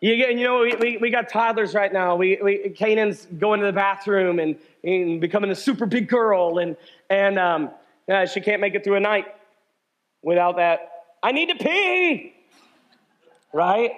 [0.00, 2.16] You, you know, we, we, we, got toddlers right now.
[2.16, 6.76] We, we, Canaan's going to the bathroom and, and becoming a super big girl, and,
[7.08, 7.70] and um,
[8.06, 9.24] yeah, she can't make it through a night
[10.22, 10.92] without that.
[11.22, 12.34] I need to pee,
[13.52, 13.92] right?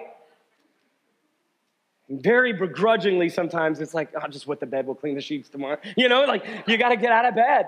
[2.09, 5.77] very begrudgingly sometimes it's like, I'll just wet the bed, we'll clean the sheets tomorrow.
[5.95, 7.67] You know, like you got to get out of bed.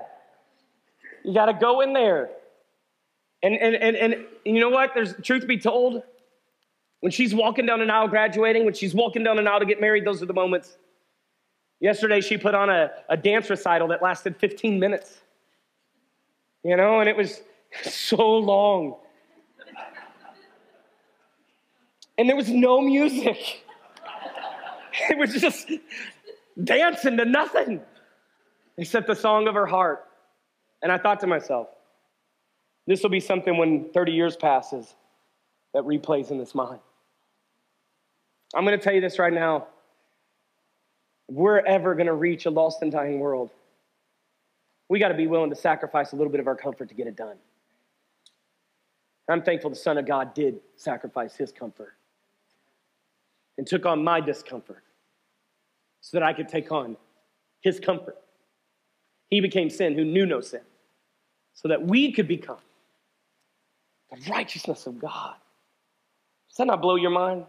[1.24, 2.30] You got to go in there.
[3.44, 4.94] And, and, and, and you know what?
[4.94, 6.04] There's truth be told.
[7.02, 9.82] When she's walking down an aisle graduating, when she's walking down an aisle to get
[9.82, 10.78] married, those are the moments.
[11.80, 15.20] Yesterday, she put on a, a dance recital that lasted 15 minutes.
[16.64, 17.42] You know, and it was
[17.84, 18.96] so long.
[22.18, 23.66] And there was no music.
[25.10, 25.72] It was just
[26.62, 27.80] dancing to nothing
[28.78, 30.06] except the song of her heart.
[30.84, 31.70] And I thought to myself,
[32.88, 34.94] this will be something when 30 years passes
[35.74, 36.82] that replays in this mind.
[38.54, 39.68] I'm going to tell you this right now.
[41.30, 43.52] If we're ever going to reach a lost and dying world,
[44.90, 47.08] we got to be willing to sacrifice a little bit of our comfort to get
[47.08, 47.38] it done.
[49.30, 51.94] I'm thankful the Son of God did sacrifice his comfort
[53.58, 54.84] and took on my discomfort
[56.02, 56.98] so that I could take on
[57.62, 58.18] his comfort.
[59.30, 60.62] He became sin who knew no sin
[61.54, 62.58] so that we could become
[64.10, 65.36] the righteousness of God.
[66.50, 67.46] Does that not blow your mind?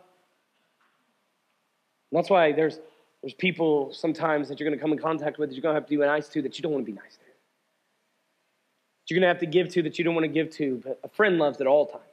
[2.12, 2.78] And that's why there's,
[3.22, 5.80] there's people sometimes that you're going to come in contact with that you're going to
[5.80, 7.24] have to be nice to that you don't want to be nice to.
[7.24, 10.82] That you're going to have to give to that you don't want to give to,
[10.84, 12.04] but a friend loves at all times.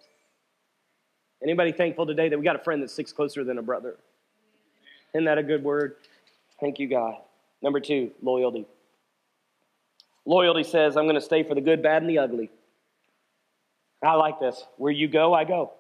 [1.44, 3.98] Anybody thankful today that we got a friend that sticks closer than a brother?
[5.14, 5.96] Isn't that a good word?
[6.62, 7.16] Thank you, God.
[7.62, 8.66] Number two, loyalty.
[10.26, 12.50] Loyalty says, I'm going to stay for the good, bad, and the ugly.
[14.02, 14.64] I like this.
[14.78, 15.74] Where you go, I go.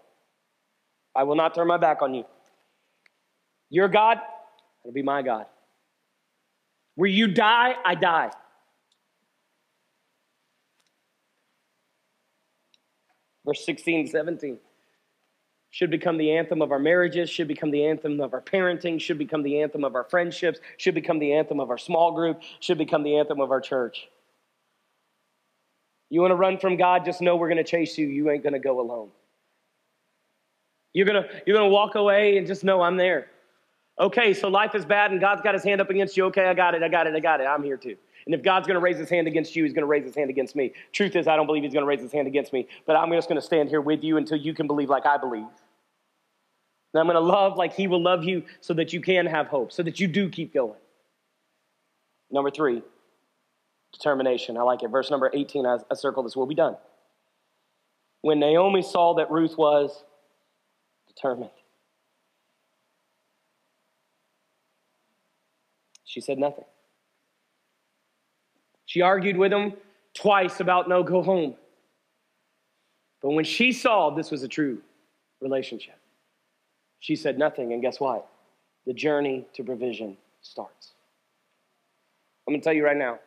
[1.16, 2.26] I will not turn my back on you.
[3.70, 4.18] Your God,
[4.84, 5.46] it'll be my God.
[6.96, 8.32] Where you die, I die.
[13.46, 14.60] Verse 16, 17
[15.72, 19.18] should become the anthem of our marriages, should become the anthem of our parenting, should
[19.18, 22.78] become the anthem of our friendships, should become the anthem of our small group, should
[22.78, 24.08] become the anthem of our church.
[26.10, 28.08] You want to run from God, just know we're going to chase you.
[28.08, 29.10] You ain't going to go alone.
[30.92, 33.28] You're going to, you're going to walk away and just know I'm there.
[34.00, 36.26] Okay, so life is bad and God's got his hand up against you.
[36.26, 37.46] Okay, I got it, I got it, I got it.
[37.46, 37.98] I'm here too.
[38.26, 40.16] And if God's going to raise his hand against you, he's going to raise his
[40.16, 40.72] hand against me.
[40.94, 43.12] Truth is, I don't believe he's going to raise his hand against me, but I'm
[43.12, 45.48] just going to stand here with you until you can believe like I believe.
[46.94, 49.48] And I'm going to love like he will love you so that you can have
[49.48, 50.80] hope, so that you do keep going.
[52.32, 52.82] Number three,
[53.92, 54.58] determination.
[54.58, 54.90] I like it.
[54.90, 56.36] Verse number 18, I, I circle this.
[56.36, 56.78] We'll be done.
[58.22, 60.04] When Naomi saw that Ruth was
[61.08, 61.52] determined,
[66.10, 66.66] she said nothing.
[68.88, 69.74] She argued with him
[70.16, 71.54] twice about no, go home.
[73.22, 74.82] But when she saw this was a true
[75.40, 76.00] relationship,
[77.00, 78.28] she said nothing, and guess what?
[78.88, 80.94] The journey to provision starts.
[82.48, 83.20] I'm going to tell you right now.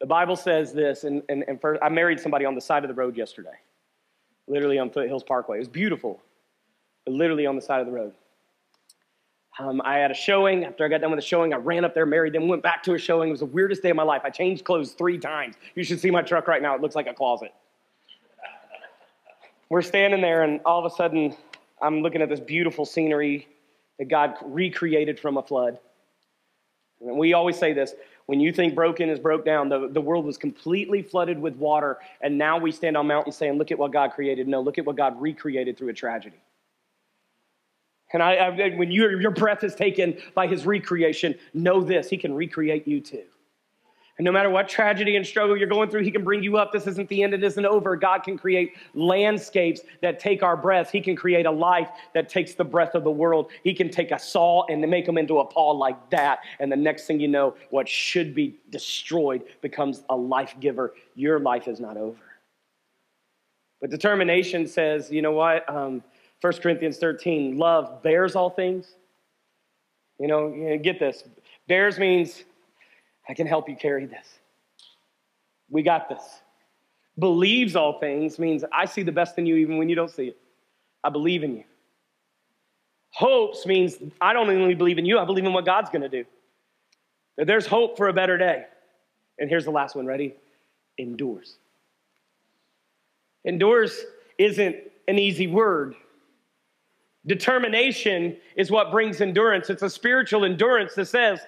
[0.00, 2.88] The Bible says this, and, and, and first, I married somebody on the side of
[2.88, 3.58] the road yesterday,
[4.48, 5.58] literally on Foothills Parkway.
[5.58, 6.22] It was beautiful,
[7.04, 8.14] but literally on the side of the road.
[9.58, 10.64] Um, I had a showing.
[10.64, 12.82] After I got done with the showing, I ran up there, married them, went back
[12.84, 13.28] to a showing.
[13.28, 14.22] It was the weirdest day of my life.
[14.24, 15.54] I changed clothes three times.
[15.74, 16.74] You should see my truck right now.
[16.74, 17.54] It looks like a closet.
[19.68, 21.34] We're standing there, and all of a sudden,
[21.80, 23.48] I'm looking at this beautiful scenery
[23.98, 25.78] that God recreated from a flood.
[27.00, 27.94] And we always say this
[28.26, 31.98] when you think broken is broke down, the, the world was completely flooded with water,
[32.20, 34.48] and now we stand on mountains saying, Look at what God created.
[34.48, 36.36] No, look at what God recreated through a tragedy.
[38.16, 42.16] And I, I, when your, your breath is taken by his recreation, know this he
[42.16, 43.24] can recreate you too.
[44.16, 46.72] And no matter what tragedy and struggle you're going through, He can bring you up.
[46.72, 47.94] This isn't the end, it isn't over.
[47.94, 50.90] God can create landscapes that take our breath.
[50.90, 53.50] He can create a life that takes the breath of the world.
[53.62, 56.38] He can take a Saul and make him into a Paul like that.
[56.58, 60.94] And the next thing you know, what should be destroyed becomes a life giver.
[61.14, 62.16] Your life is not over.
[63.82, 65.68] But determination says, you know what?
[65.68, 66.02] Um,
[66.40, 68.94] 1 Corinthians 13, love bears all things.
[70.18, 71.24] You know, you know, get this.
[71.66, 72.44] Bears means
[73.28, 74.26] I can help you carry this.
[75.70, 76.22] We got this.
[77.18, 80.28] Believes all things means I see the best in you even when you don't see
[80.28, 80.36] it.
[81.02, 81.64] I believe in you.
[83.10, 86.08] Hopes means I don't only believe in you, I believe in what God's going to
[86.08, 86.24] do.
[87.36, 88.66] That There's hope for a better day.
[89.38, 90.34] And here's the last one ready?
[90.98, 91.56] Endures.
[93.44, 94.04] Endures
[94.38, 94.76] isn't
[95.08, 95.94] an easy word.
[97.26, 99.68] Determination is what brings endurance.
[99.70, 101.40] It's a spiritual endurance that says,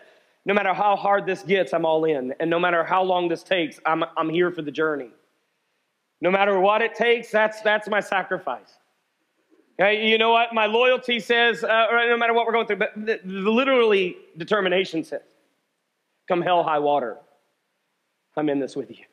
[0.44, 2.34] no matter how hard this gets, I'm all in.
[2.40, 5.10] And no matter how long this takes, I'm, I'm here for the journey.
[6.20, 8.78] No matter what it takes, that's, that's my sacrifice.
[9.80, 10.52] Okay, you know what?
[10.52, 15.04] My loyalty says, uh, no matter what we're going through, but the, the literally determination
[15.04, 15.22] says,
[16.26, 17.18] come hell, high water,
[18.36, 19.04] I'm in this with you.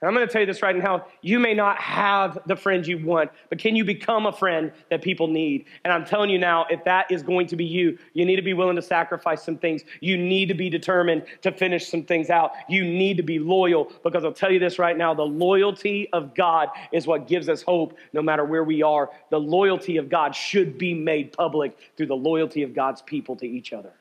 [0.00, 1.06] And I'm going to tell you this right now.
[1.22, 5.02] You may not have the friends you want, but can you become a friend that
[5.02, 5.66] people need?
[5.84, 8.42] And I'm telling you now, if that is going to be you, you need to
[8.42, 9.82] be willing to sacrifice some things.
[10.00, 12.52] You need to be determined to finish some things out.
[12.68, 16.34] You need to be loyal because I'll tell you this right now the loyalty of
[16.34, 19.10] God is what gives us hope no matter where we are.
[19.30, 23.46] The loyalty of God should be made public through the loyalty of God's people to
[23.46, 23.92] each other.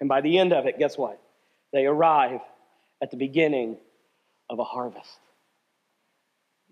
[0.00, 1.20] And by the end of it, guess what?
[1.72, 2.40] They arrive
[3.02, 3.76] at the beginning
[4.48, 5.18] of a harvest.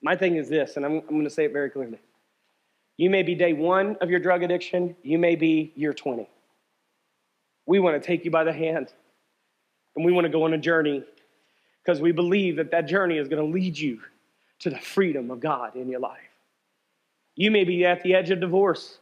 [0.02, 1.98] My thing is this, and I'm, I'm going to say it very clearly.
[2.96, 6.28] You may be day one of your drug addiction, you may be year 20.
[7.66, 8.92] We want to take you by the hand,
[9.96, 11.02] and we want to go on a journey
[11.82, 14.00] because we believe that that journey is going to lead you
[14.60, 16.20] to the freedom of God in your life.
[17.36, 18.98] You may be at the edge of divorce,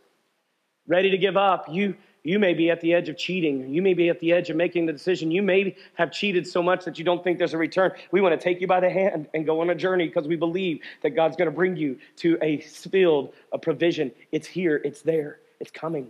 [0.86, 1.66] ready to give up.
[1.70, 3.68] You, you may be at the edge of cheating.
[3.68, 5.30] You may be at the edge of making the decision.
[5.32, 7.92] You may have cheated so much that you don't think there's a return.
[8.12, 10.36] We want to take you by the hand and go on a journey because we
[10.36, 14.12] believe that God's going to bring you to a field of provision.
[14.30, 16.08] It's here, it's there, it's coming.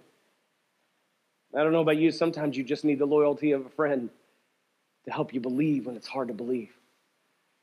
[1.57, 4.11] I don't know about you, sometimes you just need the loyalty of a friend
[5.05, 6.71] to help you believe when it's hard to believe.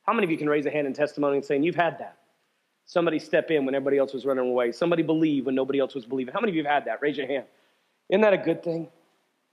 [0.03, 2.17] How many of you can raise a hand in testimony and saying, You've had that?
[2.85, 4.71] Somebody step in when everybody else was running away.
[4.71, 6.33] Somebody believe when nobody else was believing.
[6.33, 7.01] How many of you have had that?
[7.03, 7.45] Raise your hand.
[8.09, 8.87] Isn't that a good thing?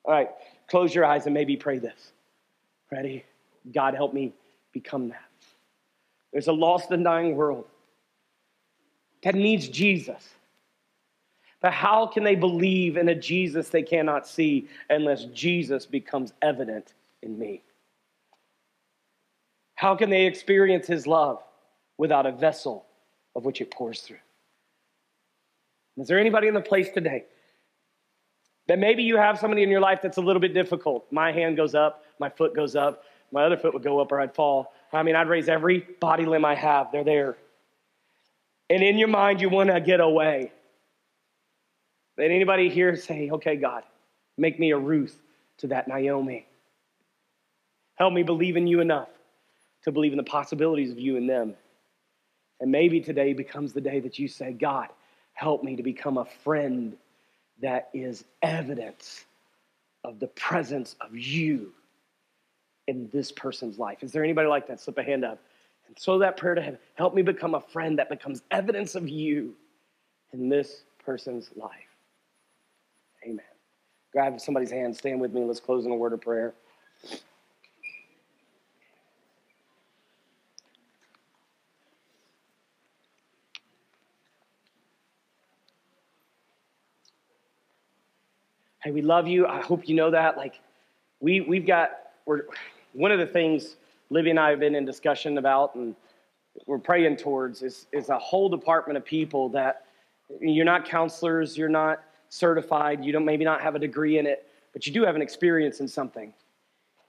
[0.04, 0.30] All right,
[0.68, 2.12] close your eyes and maybe pray this.
[2.90, 3.24] Ready?
[3.72, 4.32] God, help me
[4.72, 5.22] become that.
[6.32, 7.66] There's a lost and dying world
[9.22, 10.22] that needs Jesus.
[11.60, 16.94] But how can they believe in a Jesus they cannot see unless Jesus becomes evident
[17.22, 17.62] in me?
[19.74, 21.42] How can they experience his love
[21.98, 22.86] without a vessel
[23.34, 24.18] of which it pours through?
[25.96, 27.24] Is there anybody in the place today
[28.68, 31.06] that maybe you have somebody in your life that's a little bit difficult.
[31.10, 34.20] My hand goes up, my foot goes up, my other foot would go up or
[34.20, 34.72] I'd fall.
[34.92, 36.90] I mean, I'd raise every body limb I have.
[36.92, 37.36] They're there.
[38.70, 40.52] And in your mind, you want to get away.
[42.16, 43.84] Did anybody here say, okay, God,
[44.38, 45.16] make me a Ruth
[45.58, 46.46] to that Naomi?
[47.96, 49.08] Help me believe in you enough
[49.84, 51.54] to believe in the possibilities of you and them.
[52.60, 54.88] And maybe today becomes the day that you say, God,
[55.34, 56.96] help me to become a friend
[57.62, 59.24] that is evidence
[60.04, 61.72] of the presence of you
[62.86, 64.02] in this person's life.
[64.02, 64.80] Is there anybody like that?
[64.80, 65.38] Slip a hand up.
[65.88, 69.08] And so that prayer to heaven, help me become a friend that becomes evidence of
[69.08, 69.54] you
[70.32, 71.70] in this person's life.
[73.24, 73.40] Amen.
[74.12, 76.54] Grab somebody's hand, stand with me, let's close in a word of prayer.
[88.86, 89.48] Hey, we love you.
[89.48, 90.36] I hope you know that.
[90.36, 90.60] Like,
[91.18, 91.90] we, we've got,
[92.24, 92.42] we're,
[92.92, 93.74] one of the things
[94.10, 95.96] Libby and I have been in discussion about and
[96.66, 99.86] we're praying towards is, is a whole department of people that
[100.40, 104.46] you're not counselors, you're not certified, you don't maybe not have a degree in it,
[104.72, 106.32] but you do have an experience in something.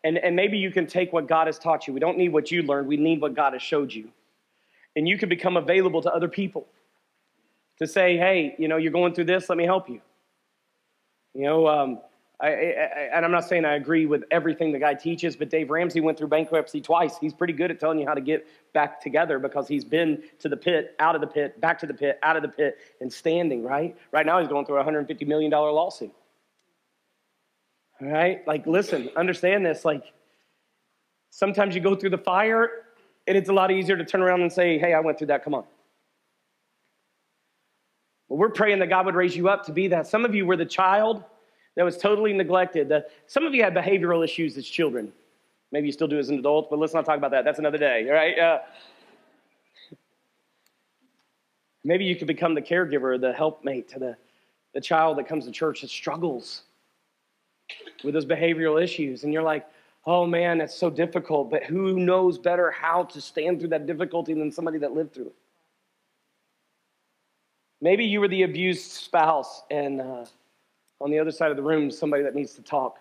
[0.03, 1.93] And, and maybe you can take what God has taught you.
[1.93, 4.09] We don't need what you learned, we need what God has showed you.
[4.95, 6.65] And you can become available to other people
[7.77, 10.01] to say, hey, you know, you're going through this, let me help you.
[11.37, 11.99] You know, um,
[12.39, 12.51] I, I,
[13.13, 16.17] and I'm not saying I agree with everything the guy teaches, but Dave Ramsey went
[16.17, 17.15] through bankruptcy twice.
[17.19, 20.49] He's pretty good at telling you how to get back together because he's been to
[20.49, 23.13] the pit, out of the pit, back to the pit, out of the pit, and
[23.13, 23.95] standing, right?
[24.11, 26.11] Right now he's going through a $150 million lawsuit.
[28.01, 28.45] All right?
[28.47, 29.85] Like, listen, understand this.
[29.85, 30.11] Like,
[31.29, 32.67] sometimes you go through the fire,
[33.27, 35.43] and it's a lot easier to turn around and say, hey, I went through that,
[35.43, 35.65] come on.
[38.37, 40.05] We're praying that God would raise you up to be that.
[40.05, 41.23] Some of you were the child
[41.75, 42.87] that was totally neglected.
[42.87, 45.11] The, some of you had behavioral issues as children.
[45.71, 47.45] Maybe you still do as an adult, but let's not talk about that.
[47.45, 48.37] That's another day, right?
[48.37, 48.59] Uh,
[51.83, 54.15] maybe you could become the caregiver, the helpmate to the,
[54.75, 56.61] the child that comes to church that struggles
[58.03, 59.23] with those behavioral issues.
[59.23, 59.65] And you're like,
[60.05, 64.35] oh man, that's so difficult, but who knows better how to stand through that difficulty
[64.35, 65.35] than somebody that lived through it?
[67.81, 70.01] Maybe you were the abused spouse and.
[70.01, 70.25] Uh,
[70.99, 72.97] on the other side of the room somebody that needs to talk.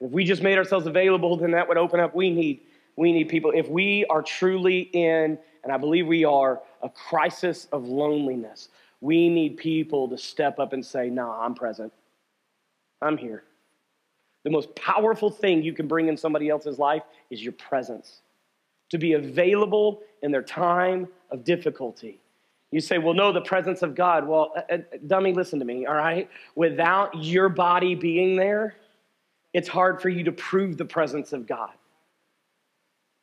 [0.00, 2.14] If we just made ourselves available, then that would open up.
[2.14, 2.60] We need,
[2.96, 3.52] we need people.
[3.54, 8.68] If we are truly in, and I believe we are, a crisis of loneliness,
[9.00, 11.92] we need people to step up and say, Nah, I'm present.
[13.02, 13.44] I'm here.
[14.44, 18.22] The most powerful thing you can bring in somebody else's life is your presence.
[18.90, 22.20] To be available in their time of difficulty
[22.70, 24.26] you say, well, no, the presence of God.
[24.26, 26.28] Well, uh, uh, dummy, listen to me, all right?
[26.54, 28.76] Without your body being there,
[29.54, 31.70] it's hard for you to prove the presence of God.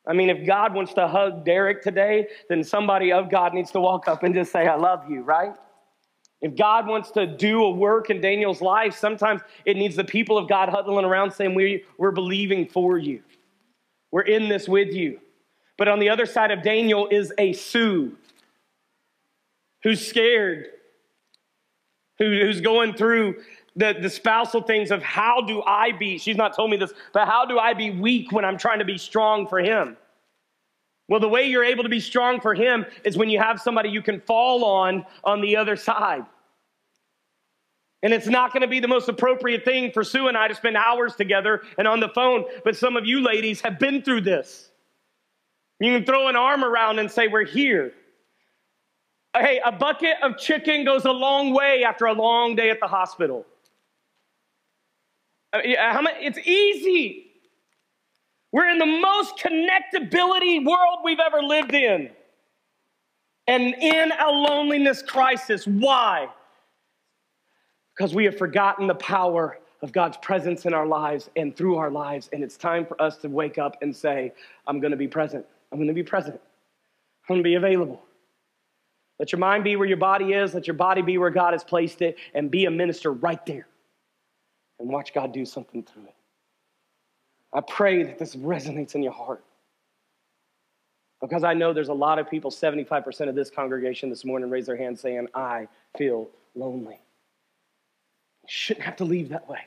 [0.06, 3.80] I mean, if God wants to hug Derek today, then somebody of God needs to
[3.80, 5.54] walk up and just say, I love you, right?
[6.40, 10.36] If God wants to do a work in Daniel's life, sometimes it needs the people
[10.38, 13.22] of God huddling around saying, we, We're believing for you.
[14.10, 15.20] We're in this with you.
[15.78, 18.16] But on the other side of Daniel is a Sue
[19.86, 20.66] who's scared,
[22.18, 23.36] who, who's going through
[23.76, 27.28] the, the spousal things of how do I be, she's not told me this, but
[27.28, 29.96] how do I be weak when I'm trying to be strong for him?
[31.06, 33.90] Well, the way you're able to be strong for him is when you have somebody
[33.90, 36.26] you can fall on on the other side.
[38.02, 40.54] And it's not going to be the most appropriate thing for Sue and I to
[40.56, 44.22] spend hours together and on the phone, but some of you ladies have been through
[44.22, 44.68] this.
[45.78, 47.92] You can throw an arm around and say, We're here.
[49.38, 52.86] Hey, a bucket of chicken goes a long way after a long day at the
[52.86, 53.44] hospital.
[55.52, 57.26] How it's easy.
[58.52, 62.10] We're in the most connectability world we've ever lived in.
[63.46, 65.66] And in a loneliness crisis.
[65.66, 66.28] Why?
[67.94, 71.90] Because we have forgotten the power of God's presence in our lives and through our
[71.90, 72.30] lives.
[72.32, 74.32] And it's time for us to wake up and say,
[74.66, 75.44] I'm going to be present.
[75.70, 76.34] I'm going to be present.
[76.34, 78.02] I'm going to be available.
[79.18, 80.54] Let your mind be where your body is.
[80.54, 83.66] Let your body be where God has placed it and be a minister right there.
[84.78, 86.14] And watch God do something through it.
[87.52, 89.42] I pray that this resonates in your heart.
[91.22, 94.66] Because I know there's a lot of people, 75% of this congregation this morning raise
[94.66, 97.00] their hand saying, I feel lonely.
[98.42, 99.60] You shouldn't have to leave that way.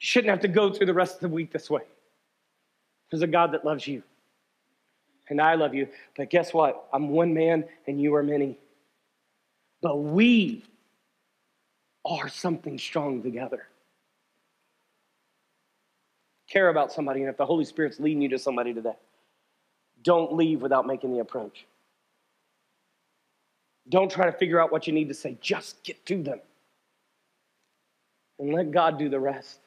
[0.00, 1.82] You shouldn't have to go through the rest of the week this way.
[3.10, 4.02] There's a God that loves you
[5.28, 5.88] and I love you.
[6.16, 6.88] But guess what?
[6.92, 8.58] I'm one man and you are many.
[9.80, 10.64] But we
[12.04, 13.66] are something strong together.
[16.48, 18.96] Care about somebody, and if the Holy Spirit's leading you to somebody today,
[20.02, 21.66] don't leave without making the approach.
[23.88, 26.40] Don't try to figure out what you need to say, just get to them.
[28.38, 29.58] And let God do the rest.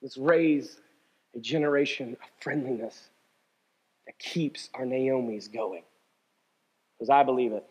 [0.00, 0.78] Let's raise
[1.34, 3.10] a generation of friendliness
[4.10, 5.84] that keeps our Naomi's going.
[6.98, 7.64] Because I believe it.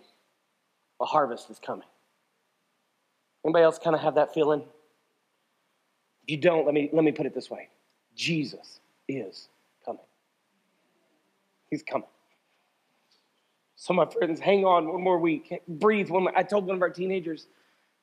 [1.02, 1.88] A harvest is coming.
[3.46, 4.62] Anybody else kind of have that feeling?
[6.24, 7.68] If you don't, let me, let me put it this way
[8.16, 9.50] Jesus is
[9.86, 10.02] coming.
[11.70, 12.08] He's coming.
[13.76, 15.62] So, my friends, hang on one more week.
[15.68, 16.10] Breathe.
[16.10, 16.38] One more.
[16.38, 17.48] I told one of our teenagers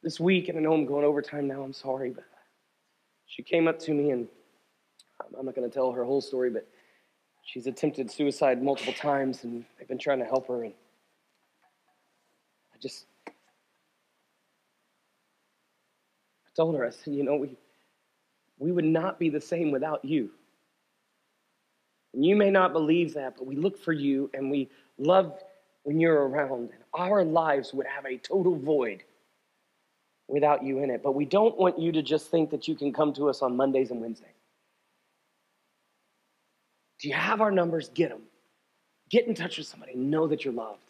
[0.03, 1.63] this week, and I know I'm going overtime now.
[1.63, 2.25] I'm sorry, but
[3.27, 4.27] she came up to me, and
[5.39, 6.67] I'm not going to tell her whole story, but
[7.47, 10.65] She's attempted suicide multiple times, and they've been trying to help her.
[10.65, 10.75] And
[12.75, 13.31] I just, I
[16.57, 17.57] told her, I said, you know, we,
[18.59, 20.31] we would not be the same without you.
[22.13, 24.69] And you may not believe that, but we look for you and we
[24.99, 25.39] love
[25.85, 26.71] when you're around.
[26.73, 29.05] And our lives would have a total void
[30.27, 31.01] without you in it.
[31.03, 33.57] But we don't want you to just think that you can come to us on
[33.57, 34.36] Mondays and Wednesdays.
[37.07, 37.89] You have our numbers?
[37.91, 38.23] Get them.
[39.11, 39.95] Get in touch with somebody.
[39.95, 40.83] Know that you're loved.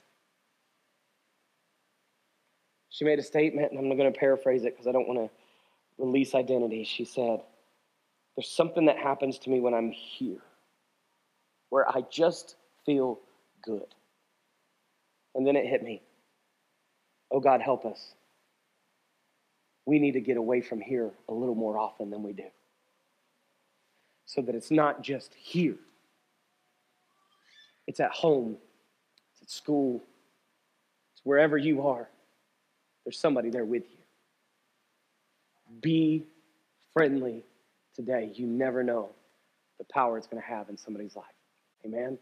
[2.88, 6.02] She made a statement, and I'm going to paraphrase it because I don't want to
[6.02, 6.84] release identity.
[6.84, 7.42] She said,
[8.34, 10.40] There's something that happens to me when I'm here
[11.68, 12.56] where I just
[12.86, 13.20] feel
[13.62, 13.94] good.
[15.34, 16.00] And then it hit me.
[17.30, 18.14] Oh, God, help us.
[19.84, 22.46] We need to get away from here a little more often than we do.
[24.24, 25.76] So that it's not just here,
[27.86, 28.56] it's at home,
[29.32, 30.02] it's at school,
[31.12, 32.08] it's wherever you are.
[33.04, 33.98] There's somebody there with you.
[35.80, 36.26] Be
[36.92, 37.44] friendly
[37.94, 38.32] today.
[38.34, 39.10] You never know
[39.78, 41.26] the power it's going to have in somebody's life.
[41.84, 42.18] Amen.